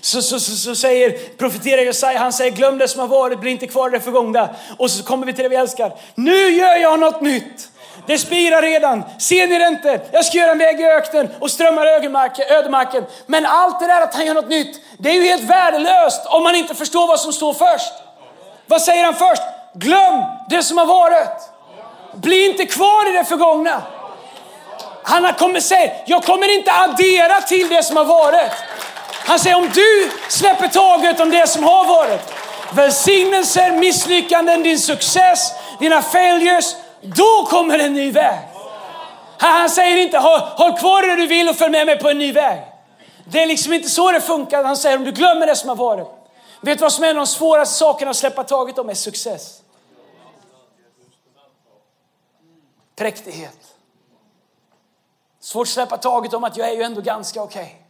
[0.00, 3.50] Så, så, så, så säger, profeterar Jesaja, han säger glöm det som har varit, bli
[3.50, 4.48] inte kvar i det förgångna.
[4.78, 5.92] Och så kommer vi till det vi älskar.
[6.14, 7.68] Nu gör jag något nytt.
[8.06, 9.04] Det spirar redan.
[9.18, 10.00] Ser ni det inte?
[10.12, 11.86] Jag ska göra en väg i öknen och strömmar
[12.50, 13.04] ödemarken.
[13.26, 16.42] Men allt det där att han gör något nytt, det är ju helt värdelöst om
[16.42, 17.92] man inte förstår vad som står först.
[18.66, 19.42] Vad säger han först?
[19.74, 21.50] Glöm det som har varit.
[22.14, 23.82] Bli inte kvar i det förgångna.
[25.02, 28.52] Han kommer säga, jag kommer inte addera till det som har varit.
[29.26, 32.32] Han säger om du släpper taget om det som har varit,
[32.74, 38.38] välsignelser, misslyckanden, din success, dina failures, då kommer en ny väg.
[39.38, 42.32] Han säger inte håll kvar det du vill och följ med mig på en ny
[42.32, 42.62] väg.
[43.24, 44.64] Det är liksom inte så det funkar.
[44.64, 46.08] Han säger om du glömmer det som har varit.
[46.60, 48.88] Vet du vad som är en av de svåraste sakerna att släppa taget om?
[48.88, 49.62] är success.
[52.96, 53.58] Präktighet.
[55.40, 57.62] Svårt att släppa taget om att jag är ju ändå ganska okej.
[57.62, 57.85] Okay.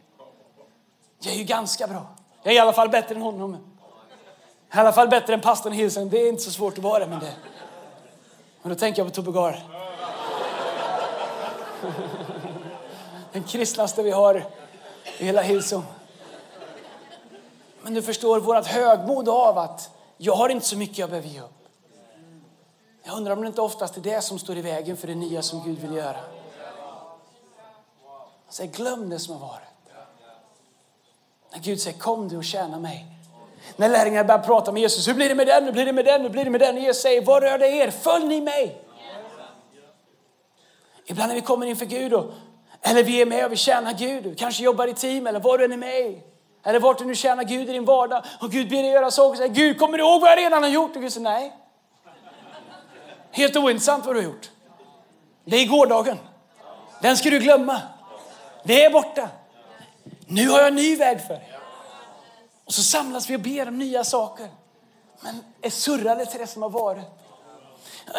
[1.19, 2.05] Jag är ju ganska bra.
[2.43, 3.55] Jag är i alla fall bättre än honom.
[3.55, 7.07] I alla fall bättre än pastorn i Det är inte så svårt att vara det,
[7.07, 7.33] men det.
[8.61, 9.63] Men då tänker jag på Tobbe Gar.
[13.31, 14.45] Den kristnaste vi har
[15.19, 15.83] i hela Hillsong.
[17.81, 21.41] Men du förstår vårt högmod av att jag har inte så mycket jag behöver ge
[21.41, 21.51] upp.
[23.03, 25.41] Jag undrar om det inte oftast är det som står i vägen för det nya
[25.41, 26.17] som Gud vill göra.
[26.17, 26.23] Alltså,
[28.45, 29.66] Han säger glöm det som har varit.
[31.51, 33.05] När Gud säger kom du och tjäna mig.
[33.75, 36.05] När lärjungarna börjar prata med Jesus, hur blir det med den, hur blir det med
[36.05, 36.75] den, hur blir det med den?
[36.75, 37.91] Och Jesus säger, vad rör det er?
[37.91, 38.81] Följ ni mig.
[41.05, 42.31] Ibland när vi kommer inför Gud och,
[42.81, 45.59] eller vi är med och vi tjänar Gud, vi kanske jobbar i team eller vad
[45.59, 46.23] du än är med i.
[46.63, 49.29] Eller vart du nu tjänar Gud i din vardag och Gud ber dig göra saker
[49.29, 50.95] och säger Gud kommer du ihåg vad jag redan har gjort?
[50.95, 51.53] Och Gud säger nej.
[53.31, 54.49] Helt ointressant vad du har gjort.
[55.45, 56.17] Det är gårdagen.
[57.01, 57.81] Den ska du glömma.
[58.63, 59.29] Det är borta.
[60.27, 61.59] Nu har jag en ny väg för er.
[62.65, 64.47] Och så samlas vi och ber om nya saker.
[65.21, 67.05] Men är surrade till det som har varit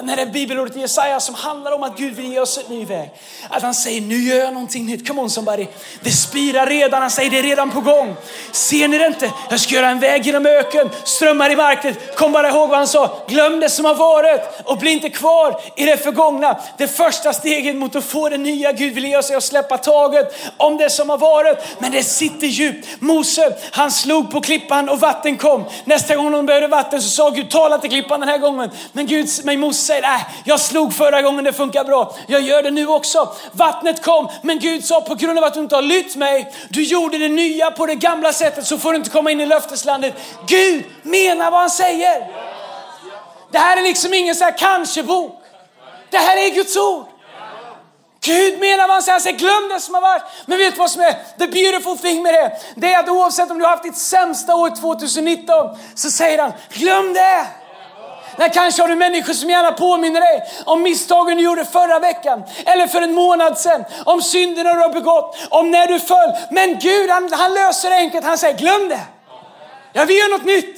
[0.03, 2.77] när det är bibelordet i Jesaja som handlar om att Gud vill ge oss en
[2.77, 3.11] ny väg.
[3.49, 5.09] Att han säger, nu gör jag någonting nytt.
[5.09, 5.67] Come on somebody.
[6.01, 8.17] Det spirar redan, han säger det är redan på gång.
[8.53, 9.33] Ser ni det inte?
[9.51, 11.95] Jag ska göra en väg genom öken, strömmar i marken.
[12.17, 15.61] Kom bara ihåg vad han sa, glöm det som har varit och bli inte kvar
[15.77, 16.61] i det förgångna.
[16.79, 19.79] Det första steget mot att få det nya Gud vill ge oss är att släppa
[19.79, 21.59] taget om det som har varit.
[21.79, 22.89] Men det sitter djupt.
[23.01, 25.65] Mose, han slog på klippan och vatten kom.
[25.85, 28.71] Nästa gång de behövde vatten så sa Gud, tala till klippan den här gången.
[28.93, 32.15] Men Gud, men Mose säger, äh, jag slog förra gången, det funkar bra.
[32.27, 33.33] Jag gör det nu också.
[33.53, 36.83] Vattnet kom, men Gud sa, på grund av att du inte har lytt mig, du
[36.83, 40.15] gjorde det nya på det gamla sättet, så får du inte komma in i löfteslandet.
[40.47, 42.27] Gud menar vad han säger.
[43.53, 45.43] Det här är liksom ingen så här kanske-bok.
[46.11, 47.07] Det här är Guds ord.
[48.21, 50.23] Gud menar vad han säger, han säger glöm det som har varit.
[50.47, 52.53] Men vet du vad som är the beautiful thing med det?
[52.77, 56.53] Det är att oavsett om du har haft ditt sämsta år 2019 så säger han,
[56.73, 57.47] glöm det.
[58.39, 62.43] Där kanske har du människor som gärna påminner dig om misstagen du gjorde förra veckan
[62.67, 63.85] eller för en månad sedan.
[64.05, 66.33] Om synderna du har begått, om när du föll.
[66.51, 68.25] Men Gud han, han löser det enkelt.
[68.25, 69.01] Han säger glöm det.
[69.93, 70.77] Ja, vi gör något nytt.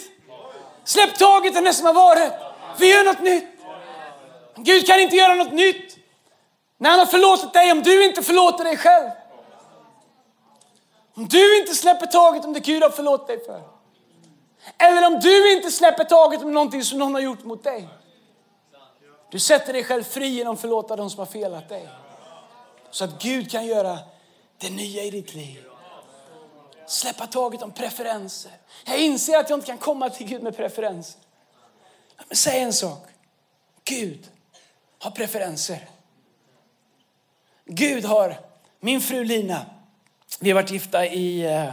[0.84, 2.32] Släpp taget om det som har varit.
[2.78, 3.48] Vi gör något nytt.
[4.56, 5.96] Gud kan inte göra något nytt
[6.78, 9.10] när han har förlåtit dig om du inte förlåter dig själv.
[11.16, 13.79] Om du inte släpper taget om det Gud har förlåtit dig för.
[14.78, 17.88] Eller om du inte släpper taget om någonting som någon har gjort mot dig.
[19.30, 21.88] Du sätter dig själv fri genom att förlåta de som har felat dig.
[22.90, 23.98] Så att Gud kan göra
[24.58, 25.64] det nya i ditt liv.
[26.86, 28.52] Släppa taget om preferenser.
[28.84, 31.20] Jag inser att jag inte kan komma till Gud med preferenser.
[32.28, 33.06] Men säg en sak.
[33.84, 34.28] Gud
[34.98, 35.88] har preferenser.
[37.64, 38.40] Gud har,
[38.80, 39.66] min fru Lina,
[40.40, 41.70] vi har varit gifta i eh,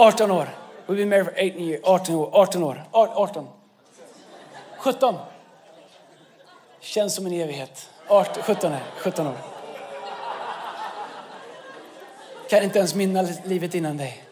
[0.00, 0.48] 18 år.
[0.86, 1.80] We've been married for 18 years.
[1.84, 2.30] 18 år.
[2.32, 2.84] 18 år.
[2.92, 3.48] 18.
[4.78, 5.14] 17.
[6.80, 7.90] Känns som en evighet.
[8.08, 9.36] 18, 17, är, 17 år.
[12.50, 14.24] Kan inte ens minnas livet innan dig.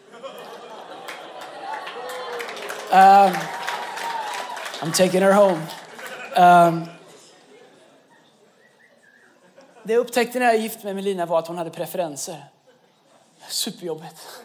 [2.91, 3.33] Um,
[4.81, 5.61] I'm taking her home.
[6.35, 6.85] Um,
[9.83, 12.43] det jag upptäckte när jag gifte mig med Lina var att hon hade preferenser.
[13.47, 14.41] Superjobbigt.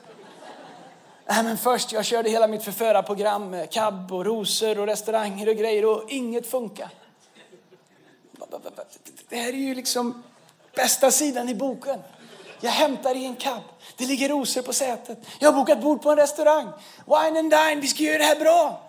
[1.27, 5.57] Nej, men först, jag körde hela mitt förförarprogram med cab och rosor och restauranger och
[5.57, 6.89] grejer och inget funkar.
[9.29, 10.23] Det här är ju liksom
[10.75, 12.03] bästa sidan i boken.
[12.61, 13.63] Jag hämtar i en cab.
[13.97, 15.19] Det ligger rosor på sätet.
[15.39, 16.69] Jag har bokat bord på en restaurang.
[17.07, 18.83] Wine and dine, vi ska göra det här bra.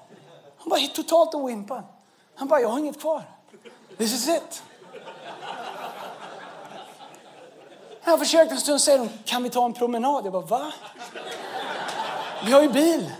[0.58, 1.84] Han var totalt oimpad.
[2.36, 3.24] Han bara, jag har inget kvar.
[3.98, 4.63] This is it.
[8.04, 10.26] Jag försökte en stund säga, kan vi ta en promenad?
[10.26, 10.74] Jag bara, va?
[12.45, 13.12] Vi har ju bil.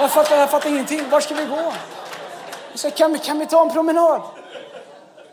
[0.00, 1.10] Jag fattar, jag fattar ingenting.
[1.10, 1.72] Var ska vi gå?
[2.74, 4.22] Så kan, vi, kan vi ta en promenad?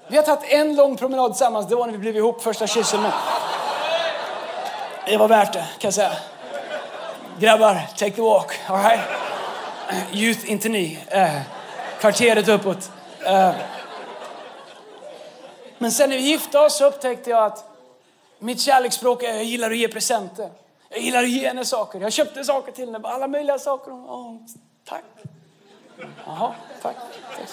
[0.07, 1.67] Vi har tagit en lång promenad tillsammans.
[1.67, 3.01] Det var när vi blev ihop första kyssen.
[3.01, 3.11] Men
[5.05, 6.11] det var värt det, kan jag säga.
[7.39, 8.59] Grabbar, take the walk.
[8.67, 8.99] All right?
[10.11, 10.99] Youth, inte ni.
[11.07, 11.39] Eh,
[11.99, 12.91] kvarteret uppåt.
[13.25, 13.51] Eh.
[15.77, 17.63] Men sen när vi gifte oss upptäckte jag att
[18.39, 20.49] mitt kärleksspråk är att jag gillar att ge presenter.
[20.89, 21.99] Jag gillar att ge henne saker.
[21.99, 23.91] Jag köpte saker till henne, alla möjliga saker.
[23.91, 24.37] Oh,
[24.85, 25.03] tack.
[26.25, 26.95] Jaha, tack.
[27.37, 27.49] tack.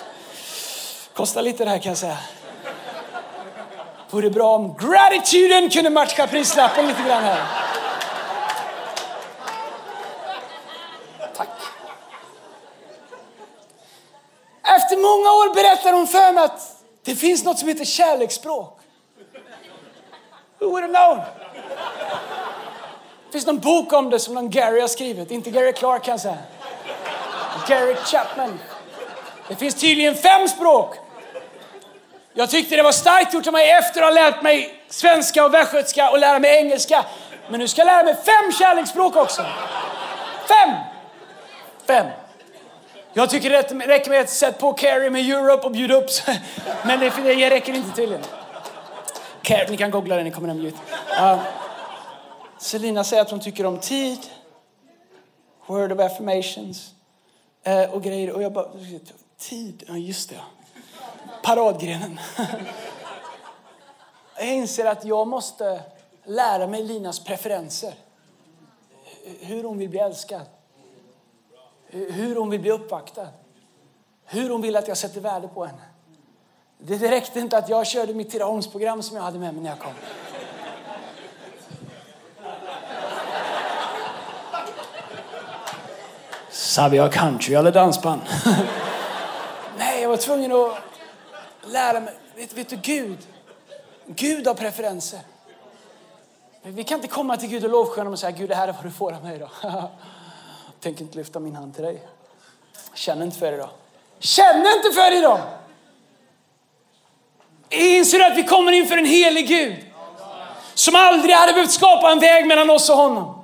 [1.15, 2.19] Kostar lite det här kan jag säga.
[4.11, 7.45] Vore bra om gratituden kunde matcha prislappen lite grann här.
[11.37, 11.49] Tack.
[14.63, 18.81] Efter många år berättar hon för mig att det finns något som heter kärleksspråk.
[20.59, 21.21] Who would have known?
[23.35, 25.31] Det finns någon bok om det som någon Gary har skrivit.
[25.31, 26.39] Inte Gary Clark kan jag säga.
[27.69, 28.61] Gary Chapman.
[29.49, 30.97] Det finns tydligen fem språk.
[32.35, 35.55] Jag tyckte det var starkt gjort av mig efter att ha lärt mig svenska och
[35.55, 37.05] västgötska och lära mig engelska.
[37.49, 39.43] Men nu ska jag lära mig fem kärleksspråk också.
[40.49, 40.75] Fem!
[41.87, 42.07] Fem.
[43.13, 46.11] Jag tycker det räcker med att sätta på Carrie med Europe och bjuda upp.
[46.83, 48.25] Men det, det räcker inte tydligen.
[49.43, 51.39] Carrie, ni kan googla det, ni kommer hem uh,
[52.65, 54.19] Selina säger att hon tycker om tid,
[55.67, 56.95] word of affirmations
[57.63, 58.31] eh, och grejer.
[58.31, 58.69] Och jag bara,
[59.39, 60.41] tid, ja just det
[61.43, 62.21] paradgrenen.
[64.37, 65.83] Jag inser att jag måste
[66.25, 67.95] lära mig Linas preferenser.
[69.41, 70.47] Hur hon vill bli älskad.
[71.91, 73.29] Hur hon vill bli uppvaktad.
[74.25, 75.83] Hur hon vill att jag sätter värde på henne.
[76.79, 79.79] Det räckte inte att jag körde mitt Tidaholmsprogram som jag hade med mig när jag
[79.79, 79.93] kom.
[86.65, 88.21] Sabia country eller dansband.
[89.79, 90.79] Nej, jag var tvungen att
[91.67, 92.15] lära mig.
[92.37, 93.19] Vet, vet du, Gud,
[94.07, 95.21] Gud har preferenser.
[96.63, 98.85] Vi kan inte komma till Gud och lovsjunga och säga Gud, det här är vad
[98.85, 99.39] du får av mig.
[99.39, 99.51] Då.
[100.81, 102.03] Tänk inte lyfta min hand till dig.
[102.95, 103.71] Känner inte för det då.
[104.19, 105.41] Känner inte för det då.
[107.69, 109.85] Inser du att vi kommer inför en helig Gud
[110.75, 113.44] som aldrig hade behövt skapa en väg mellan oss och honom.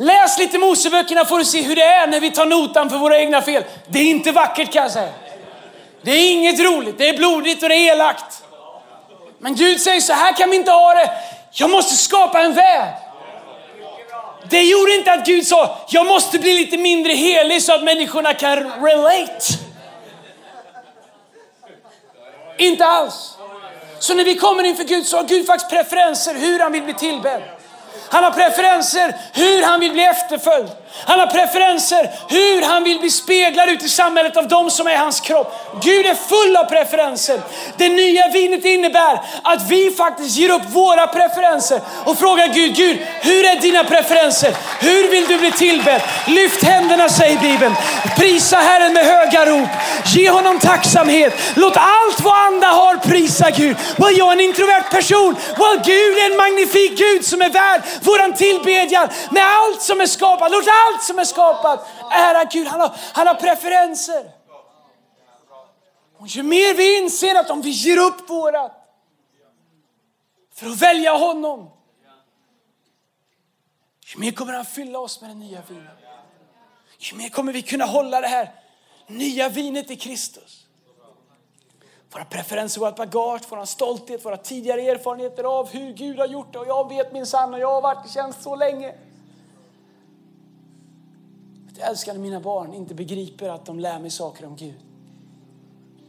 [0.00, 3.18] Läs lite Moseböckerna får du se hur det är när vi tar notan för våra
[3.18, 3.64] egna fel.
[3.86, 5.12] Det är inte vackert kan jag säga.
[6.02, 8.42] Det är inget roligt, det är blodigt och det är elakt.
[9.38, 11.10] Men Gud säger så här kan vi inte ha det.
[11.52, 12.94] Jag måste skapa en väg.
[14.50, 18.34] Det gjorde inte att Gud sa, jag måste bli lite mindre helig så att människorna
[18.34, 19.44] kan relate.
[22.58, 23.38] Inte alls.
[23.98, 26.94] Så när vi kommer inför Gud så har Gud faktiskt preferenser hur han vill bli
[26.94, 27.42] tillbedd.
[28.10, 30.68] Han har preferenser hur han vill bli efterföljd.
[31.04, 34.96] Han har preferenser hur han vill bli speglad ut i samhället av de som är
[34.96, 35.54] hans kropp.
[35.82, 37.40] Gud är full av preferenser.
[37.76, 42.98] Det nya vinet innebär att vi faktiskt ger upp våra preferenser och frågar Gud, Gud,
[43.20, 44.54] hur är dina preferenser?
[44.80, 46.02] Hur vill du bli tillbedd?
[46.26, 47.74] Lyft händerna säger Bibeln.
[48.16, 49.68] Prisa Herren med höga rop.
[50.06, 51.34] Ge honom tacksamhet.
[51.54, 53.76] Låt allt vad anda har prisa Gud.
[53.96, 55.36] Well, jag är en introvert person.
[55.58, 60.06] Well, Gud är en magnifik Gud som är värd våran tillbedjan med allt som är
[60.06, 60.50] skapat.
[60.50, 62.66] Låt allt som är skapat ära Gud.
[62.66, 64.30] Han har, han har preferenser.
[66.18, 68.72] Och ju mer vi inser att om vi ger upp vårat
[70.54, 71.70] för att välja honom,
[74.14, 75.92] ju mer kommer han fylla oss med det nya vinet.
[76.98, 78.54] Ju mer kommer vi kunna hålla det här
[79.06, 80.66] nya vinet i Kristus.
[82.10, 86.58] Våra preferenser, vårt bagage, vår stolthet, våra tidigare erfarenheter av hur Gud har gjort det.
[86.58, 88.94] Och jag vet min sann och jag har varit i tjänst så länge.
[91.78, 94.74] Jag älskar när mina barn inte begriper att de lär mig saker om Gud.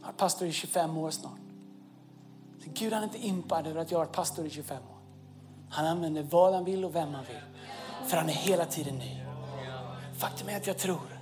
[0.00, 1.40] Jag har varit pastor i 25 år snart.
[2.64, 4.98] Gud han är inte impad över att jag har varit pastor i 25 år.
[5.70, 7.40] Han använder vad han vill och vem han vill.
[8.08, 9.22] För han är hela tiden ny.
[10.18, 11.20] Faktum är att jag tror,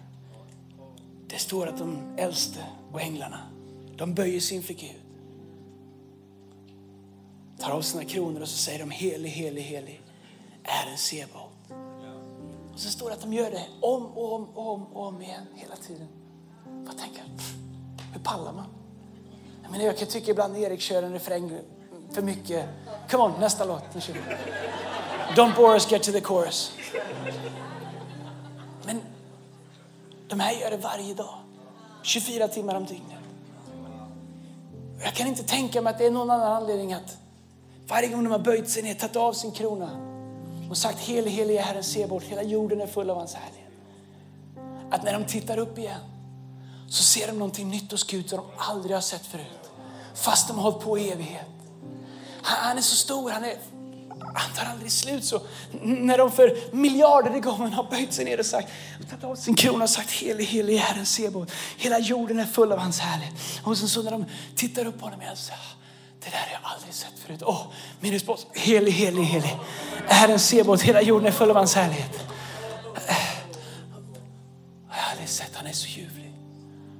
[1.26, 3.40] det står att de äldste och änglarna,
[3.96, 5.00] de böjer sig inför Gud.
[7.58, 10.02] Tar av sina kronor och så säger de helig, helig, helig
[10.64, 11.37] är en Seba.
[12.78, 15.22] Och så står det att de gör det om och om och om, och om
[15.22, 16.08] igen hela tiden.
[16.64, 17.22] Vad tänker?
[18.12, 18.64] Hur pallar man?
[19.62, 21.58] Jag, menar, jag kan tycka ibland Erik kör en refräng
[22.12, 22.66] för mycket.
[23.10, 23.82] Come on, nästa låt.
[25.36, 26.72] Don't bore us, get to the chorus.
[28.84, 29.00] Men
[30.28, 31.34] de här gör det varje dag.
[32.02, 33.18] 24 timmar om dygnet.
[35.04, 37.16] Jag kan inte tänka mig att det är någon annan anledning att
[37.88, 40.07] varje gång de har böjt sig ner, tagit av sin krona
[40.68, 43.72] och sagt helig, helig är Herren Sebort, hela jorden är full av hans härlighet.
[44.90, 46.00] Att när de tittar upp igen
[46.88, 49.70] så ser de någonting nytt hos Gud som de aldrig har sett förut.
[50.14, 51.46] Fast de har hållit på i evighet.
[52.42, 53.54] Han han är så stor, han, är,
[54.34, 55.24] han tar aldrig slut.
[55.24, 55.40] Så
[55.82, 58.68] när de för miljarder gånger har böjt sig ner och sagt,
[59.00, 61.50] och tagit av sin krona och sagt helig, helig är Herren Sebot.
[61.76, 63.34] Hela jorden är full av hans härlighet.
[63.62, 65.52] Och sen så när de tittar upp på honom igen så
[66.24, 67.42] det där har jag aldrig sett förut.
[67.42, 69.58] Åh, oh, min respons, helig, helig, helig.
[70.06, 72.24] Herren Sebot, hela jorden är full av hans härlighet.
[74.88, 76.32] Jag har aldrig sett, han är så ljuvlig.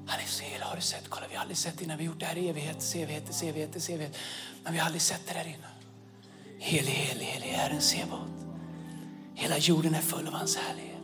[0.07, 1.09] Han är så helig, har du sett?
[1.09, 1.99] Kolla, vi har aldrig sett innan.
[1.99, 4.17] Vi har gjort det här i evighet, evighet, evighet, evighet.
[4.65, 5.71] Men vi har aldrig sett det där innan.
[6.59, 8.19] Helig, helig, helig Herren Sebot.
[9.35, 10.95] Hela jorden är full av hans härlighet.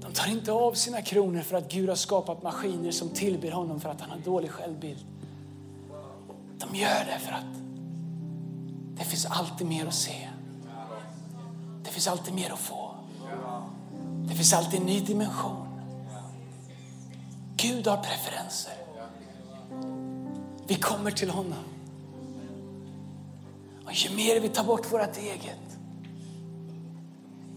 [0.00, 3.80] De tar inte av sina kronor för att Gud har skapat maskiner som tillber honom
[3.80, 5.06] för att han har dålig självbild.
[6.62, 7.44] De gör det för att
[8.96, 10.28] det finns alltid mer att se.
[11.84, 12.94] Det finns alltid mer att få.
[14.28, 15.68] Det finns alltid en ny dimension.
[17.56, 18.72] Gud har preferenser.
[20.66, 21.64] Vi kommer till honom.
[23.84, 25.78] Och ju mer vi tar bort vårt eget,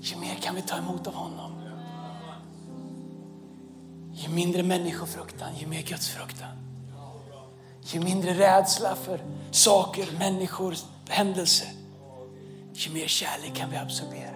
[0.01, 1.51] ju mer kan vi ta emot av honom.
[4.13, 6.64] Ju mindre människofruktan, ju mer Guds fruktan.
[7.85, 10.75] Ju mindre rädsla för saker, människor,
[11.09, 11.67] händelser,
[12.73, 14.35] ju mer kärlek kan vi absorbera.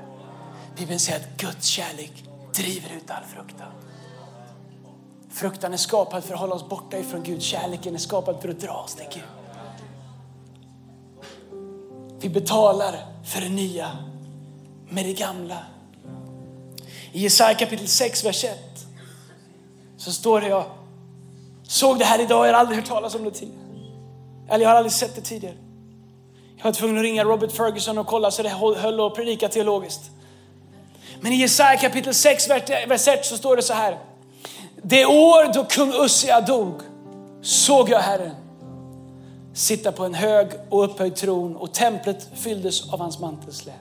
[0.77, 2.11] Bibeln säger att Guds kärlek
[2.53, 3.71] driver ut all fruktan.
[5.29, 7.41] Fruktan är skapad för att hålla oss borta ifrån Gud.
[7.41, 9.23] Kärleken är skapad för att dra oss till Gud.
[12.19, 13.97] Vi betalar för det nya
[14.89, 15.57] med det gamla.
[17.11, 18.59] I Jesaja kapitel 6, vers 1
[19.97, 20.63] så står det
[21.69, 23.59] såg det här idag, jag har aldrig hört talas om det tidigare.
[24.49, 25.55] Eller jag har aldrig sett det tidigare.
[26.57, 30.11] Jag var tvungen att ringa Robert Ferguson och kolla så det höll och predika teologiskt.
[31.21, 32.49] Men i Jesaja kapitel 6,
[32.87, 33.99] vers 1 så står det så här.
[34.81, 36.81] Det år då kung Ussia dog
[37.41, 38.35] såg jag Herren
[39.53, 43.73] sitta på en hög och upphöjd tron och templet fylldes av hans mantelslä.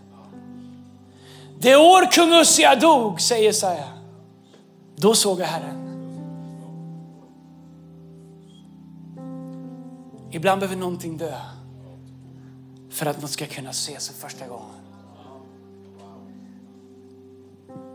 [1.58, 3.88] Det år kung Ussia dog, säger Jesaja,
[4.96, 5.87] då såg jag Herren.
[10.30, 11.40] Ibland behöver någonting dö
[12.90, 14.74] för att något ska kunna ses för första gången.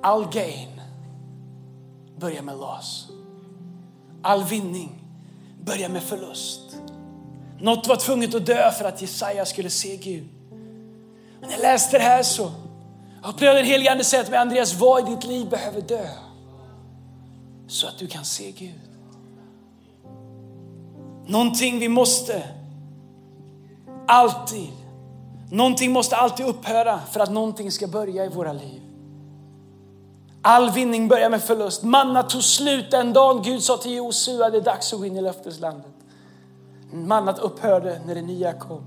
[0.01, 0.81] All gain
[2.17, 3.09] börjar med loss.
[4.21, 5.03] All vinning
[5.61, 6.77] börjar med förlust.
[7.59, 10.27] Något var tvunget att dö för att Jesaja skulle se Gud.
[11.41, 12.51] när jag läste det här så
[13.23, 16.07] upplevde den helige Ande säga till mig, Andreas, vad i ditt liv behöver dö?
[17.67, 18.92] Så att du kan se Gud.
[21.25, 22.43] Någonting vi måste
[24.07, 24.69] alltid,
[25.51, 28.81] någonting måste alltid upphöra för att någonting ska börja i våra liv.
[30.41, 31.83] All vinning börjar med förlust.
[31.83, 35.17] Manna tog slut den dagen Gud sa till Josua, det är dags att gå in
[35.17, 35.91] i löfteslandet.
[36.91, 38.81] Mannat upphörde när det nya kom.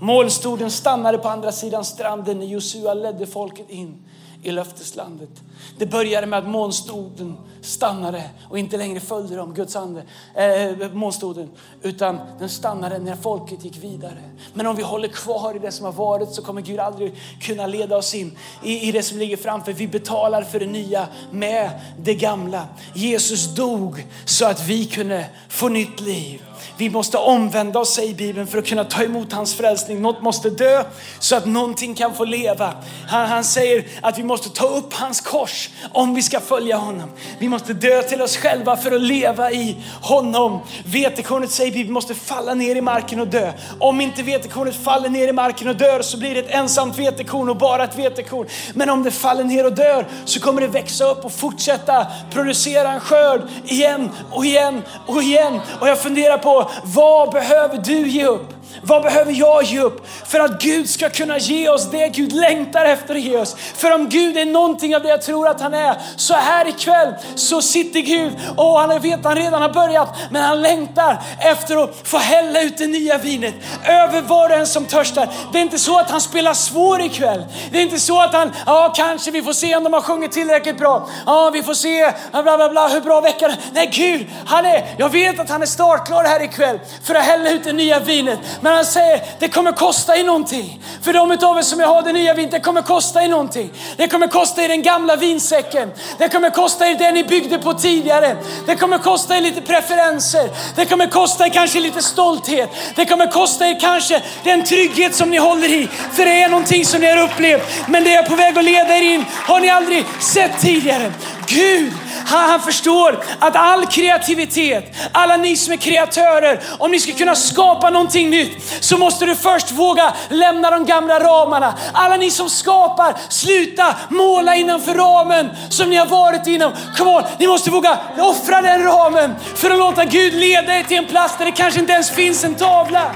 [0.00, 4.04] Målstoden stannade på andra sidan stranden när Josua ledde folket in
[4.42, 5.30] i löfteslandet.
[5.78, 10.02] Det började med att månstoden stannade och inte längre följde dem, Guds ande,
[10.34, 11.50] äh, månstoden,
[11.82, 14.22] utan den stannade när folket gick vidare.
[14.54, 17.66] Men om vi håller kvar i det som har varit så kommer Gud aldrig kunna
[17.66, 19.72] leda oss in i, i det som ligger framför.
[19.72, 22.66] Vi betalar för det nya med det gamla.
[22.94, 26.42] Jesus dog så att vi kunde få nytt liv
[26.76, 30.02] vi måste omvända oss, säger Bibeln, för att kunna ta emot hans frälsning.
[30.02, 30.84] Något måste dö
[31.18, 32.74] så att någonting kan få leva.
[33.08, 37.10] Han, han säger att vi måste ta upp hans kors om vi ska följa honom.
[37.38, 40.60] Vi måste dö till oss själva för att leva i honom.
[40.84, 43.52] Vetekornet säger Bibeln måste falla ner i marken och dö.
[43.78, 47.48] Om inte vetekornet faller ner i marken och dör så blir det ett ensamt vetekorn
[47.48, 48.48] och bara ett vetekorn.
[48.74, 52.92] Men om det faller ner och dör så kommer det växa upp och fortsätta producera
[52.92, 55.60] en skörd igen och igen och igen.
[55.80, 56.51] Och jag funderar på
[56.82, 58.54] vad behöver du ge upp?
[58.82, 62.84] Vad behöver jag ge upp för att Gud ska kunna ge oss det Gud längtar
[62.84, 63.56] efter att ge oss?
[63.76, 67.14] För om Gud är någonting av det jag tror att han är, så här ikväll
[67.34, 71.84] så sitter Gud och han vet att han redan har börjat, men han längtar efter
[71.84, 73.54] att få hälla ut det nya vinet
[73.88, 75.28] över var och en som törstar.
[75.52, 77.44] Det är inte så att han spelar svår ikväll.
[77.70, 80.32] Det är inte så att han, ja kanske vi får se om de har sjungit
[80.32, 81.08] tillräckligt bra.
[81.26, 85.08] Ja, vi får se bla bla bla hur bra veckan Nej Gud, han är, jag
[85.08, 88.38] vet att han är startklar här ikväll för att hälla ut det nya vinet.
[88.62, 90.80] Men han säger, det kommer kosta er någonting.
[91.02, 93.72] För de utav er som jag har det nya vinet, det kommer kosta er någonting.
[93.96, 95.90] Det kommer kosta er den gamla vinsäcken.
[96.18, 98.36] Det kommer kosta er det ni byggde på tidigare.
[98.66, 100.48] Det kommer kosta er lite preferenser.
[100.76, 102.70] Det kommer kosta er kanske lite stolthet.
[102.96, 105.88] Det kommer kosta er kanske den trygghet som ni håller i.
[106.12, 107.62] För det är någonting som ni har upplevt.
[107.88, 111.12] Men det är på väg att leda er in har ni aldrig sett tidigare.
[111.46, 111.92] Gud
[112.26, 117.34] han, han förstår att all kreativitet, alla ni som är kreatörer, om ni ska kunna
[117.34, 121.74] skapa någonting nytt så måste du först våga lämna de gamla ramarna.
[121.92, 126.72] Alla ni som skapar, sluta måla innanför ramen som ni har varit inom.
[126.96, 130.96] Come on, ni måste våga offra den ramen för att låta Gud leda er till
[130.96, 133.14] en plats där det kanske inte ens finns en tavla.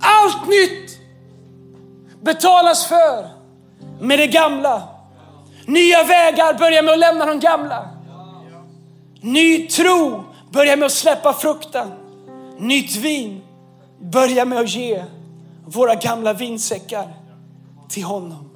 [0.00, 0.98] Allt nytt
[2.22, 3.28] betalas för
[4.00, 4.82] med det gamla.
[5.66, 7.88] Nya vägar börjar med att lämna de gamla.
[9.20, 12.05] Ny tro börjar med att släppa fruktan.
[12.58, 13.42] Nytt vin
[14.00, 15.04] börjar med att ge
[15.66, 17.14] våra gamla vinsäckar
[17.88, 18.50] till honom.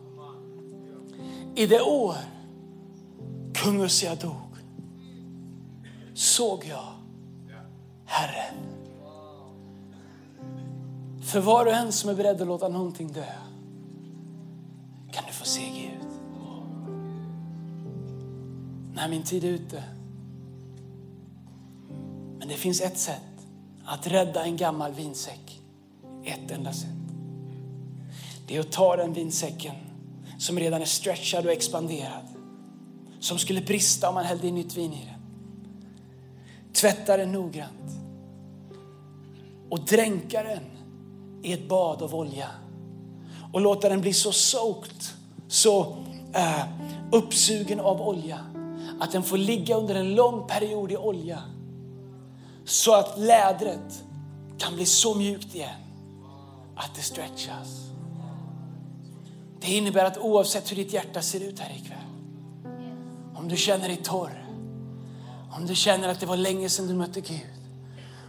[1.55, 2.15] I det år
[3.55, 4.57] kung Ussia dog
[6.15, 6.93] såg jag
[8.05, 8.55] Herren.
[11.23, 13.25] För var och en som är beredd att låta någonting dö
[15.13, 16.09] kan du få se Gud.
[18.95, 19.85] När min tid är ute.
[22.39, 23.30] Men det finns ett sätt
[23.91, 25.61] att rädda en gammal vinsäck.
[26.25, 26.89] Ett enda sätt.
[28.47, 29.75] Det är att ta den vinsäcken
[30.39, 32.25] som redan är stretchad och expanderad.
[33.21, 35.21] Som skulle brista om man hällde in nytt vin i den.
[36.73, 37.91] Tvätta den noggrant.
[39.71, 40.63] Och dränka den
[41.43, 42.49] i ett bad av olja.
[43.53, 45.03] Och låta den bli så soaked,
[45.49, 45.97] så
[46.37, 46.65] uh,
[47.13, 48.39] uppsugen av olja
[49.01, 51.43] att den får ligga under en lång period i olja
[52.65, 54.05] så att lädret
[54.59, 55.81] kan bli så mjukt igen
[56.77, 57.91] att det stretchas.
[59.61, 61.99] Det innebär att oavsett hur ditt hjärta ser ut här ikväll,
[63.35, 64.45] om du känner dig torr,
[65.57, 67.47] om du känner att det var länge sedan du mötte Gud,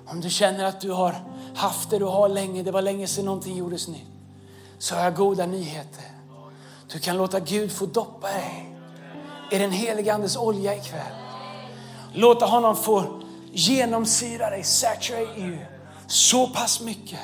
[0.08, 1.24] om du känner att du har
[1.56, 4.08] haft det du har länge, det var länge sedan någonting gjordes nytt,
[4.78, 6.04] så har jag goda nyheter.
[6.92, 8.76] Du kan låta Gud få doppa dig
[9.52, 11.14] i den helige Andes olja ikväll.
[12.14, 13.22] Låta honom få
[13.52, 15.58] genomsyra dig, saturate you,
[16.08, 17.20] så pass mycket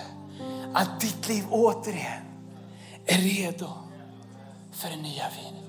[0.73, 2.23] att ditt liv återigen
[3.05, 3.67] är redo
[4.71, 5.63] för det nya vinet.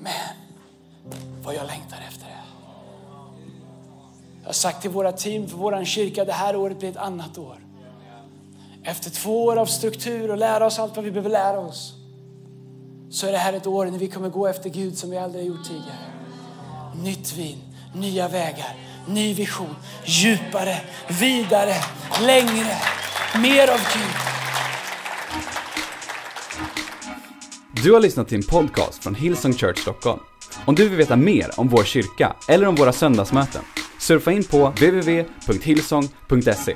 [0.00, 0.36] Men
[1.42, 2.32] vad jag längtar efter det.
[4.40, 7.38] Jag har sagt till våra team, för vår kyrka, det här året blir ett annat
[7.38, 7.58] år.
[8.82, 11.94] Efter två år av struktur och lära oss allt vad vi behöver lära oss
[13.10, 15.46] så är det här ett år när vi kommer gå efter Gud som vi aldrig
[15.46, 16.12] gjort tidigare.
[17.02, 17.58] Nytt vin,
[17.94, 18.76] nya vägar,
[19.08, 20.76] ny vision, djupare,
[21.20, 21.74] vidare,
[22.20, 22.76] längre,
[23.42, 24.14] mer av Gud.
[27.84, 30.20] Du har lyssnat till en podcast från Hillsong Church Stockholm.
[30.64, 33.62] Om du vill veta mer om vår kyrka eller om våra söndagsmöten,
[33.98, 36.74] surfa in på www.hillsong.se.